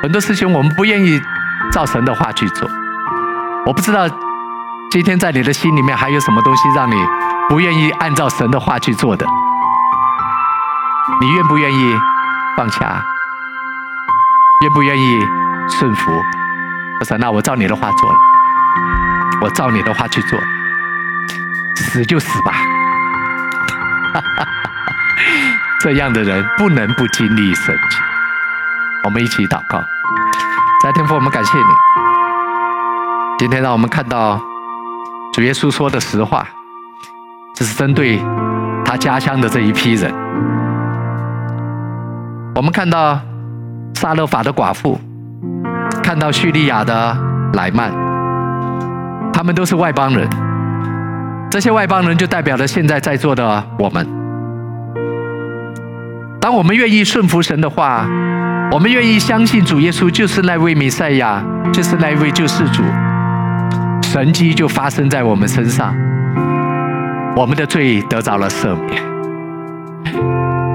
[0.03, 1.21] 很多事情我们不愿意
[1.73, 2.69] 照神的话去做。
[3.65, 4.09] 我不知道
[4.91, 6.95] 今天在你的心里面还有什么东西让你
[7.49, 9.27] 不愿意按照神的话去做的？
[11.21, 11.97] 你愿不愿意
[12.57, 13.03] 放下？
[14.63, 15.21] 愿不愿意
[15.69, 16.11] 顺服？
[17.01, 18.19] 我说，那我照你的话做了，
[19.41, 20.39] 我照你的话去做。
[21.77, 22.53] 死就死吧，
[25.81, 27.99] 这样的人不能不经历神迹。
[29.05, 29.83] 我们一起祷告，
[30.83, 31.65] 在天父，我们感谢你。
[33.39, 34.41] 今天让我们看到
[35.33, 36.47] 主耶稣说的实话，
[37.55, 38.23] 这是针对
[38.85, 40.13] 他家乡的这一批人。
[42.55, 43.21] 我们看到
[43.95, 45.01] 撒勒法的寡妇，
[46.03, 47.17] 看到叙利亚的
[47.55, 47.91] 莱曼，
[49.33, 50.29] 他们都是外邦人。
[51.53, 54.09] 这些外邦人就代表了现在在座的我们。
[56.41, 58.07] 当我们愿意顺服神的话，
[58.71, 62.83] 我们愿意相信主耶稣就是那位弥赛亚，就是那位救世主，
[64.01, 65.95] 神迹就发生在我们身上，
[67.37, 69.03] 我们的罪得着了赦免。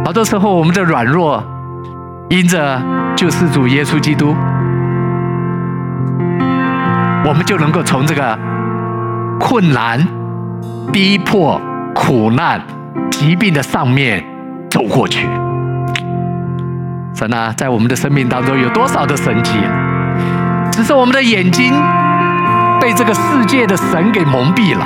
[0.06, 1.44] 好多时候我们的软弱，
[2.30, 2.80] 因着
[3.16, 4.36] 救世主耶稣基督，
[7.26, 8.38] 我们就能够从这个
[9.40, 10.08] 困难。
[10.92, 11.60] 逼迫、
[11.94, 12.62] 苦难、
[13.12, 14.24] 疾病的上面
[14.70, 15.28] 走过去，
[17.14, 19.54] 神啊，在我们的生命当中有多少的神迹？
[20.72, 21.74] 只是我们的眼睛
[22.80, 24.86] 被这个世界的神给蒙蔽了，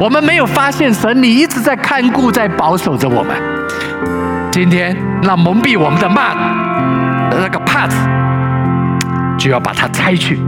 [0.00, 3.34] 我们没有发现神，你一直在看顾，在保守着我们。
[4.50, 6.36] 今天，那蒙蔽我们的幔，
[7.30, 7.96] 那个帕子，
[9.36, 10.38] 就要把它拆去，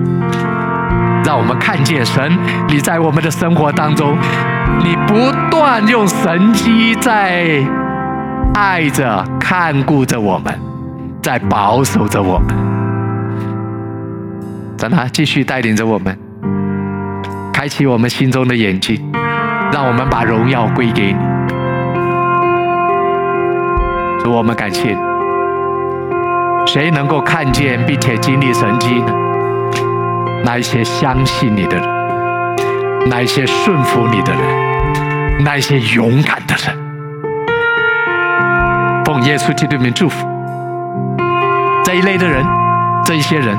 [1.26, 4.16] 让我们看见神，你在我们的生活当中，
[4.78, 7.60] 你不断用神机在
[8.54, 10.56] 爱着、看顾着我们，
[11.20, 12.54] 在保守着我们。
[14.78, 16.16] 让他继续带领着我们，
[17.52, 18.96] 开启我们心中的眼睛，
[19.72, 21.18] 让我们把荣耀归给你。
[24.22, 24.96] 主，我们感谢。
[26.66, 29.25] 谁能够看见并且经历神迹呢？
[30.46, 31.88] 那一些相信你的人，
[33.10, 34.40] 那一些顺服你的人，
[35.44, 36.72] 那一些勇敢的人。
[39.04, 40.24] 奉耶稣基督名祝福
[41.84, 42.44] 这一类的人，
[43.04, 43.58] 这一些人。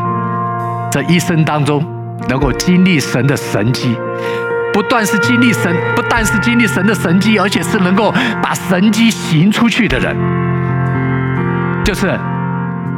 [0.89, 1.85] 这一生当中，
[2.29, 3.93] 能够经历神的神迹，
[4.73, 10.15] 不断是经历神，不但是经历神的神迹，而且是能够把神迹行出去的人，
[11.83, 12.17] 就是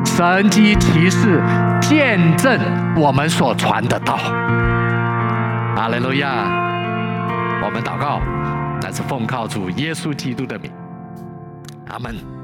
[0.06, 1.42] 神迹骑士
[1.82, 2.60] 见证
[2.96, 4.18] 我们所传的道。
[5.76, 6.28] 哈利路亚！
[7.64, 8.20] 我们祷告，
[8.82, 10.72] 乃是奉靠主耶稣基督的名，
[11.90, 12.39] 阿门。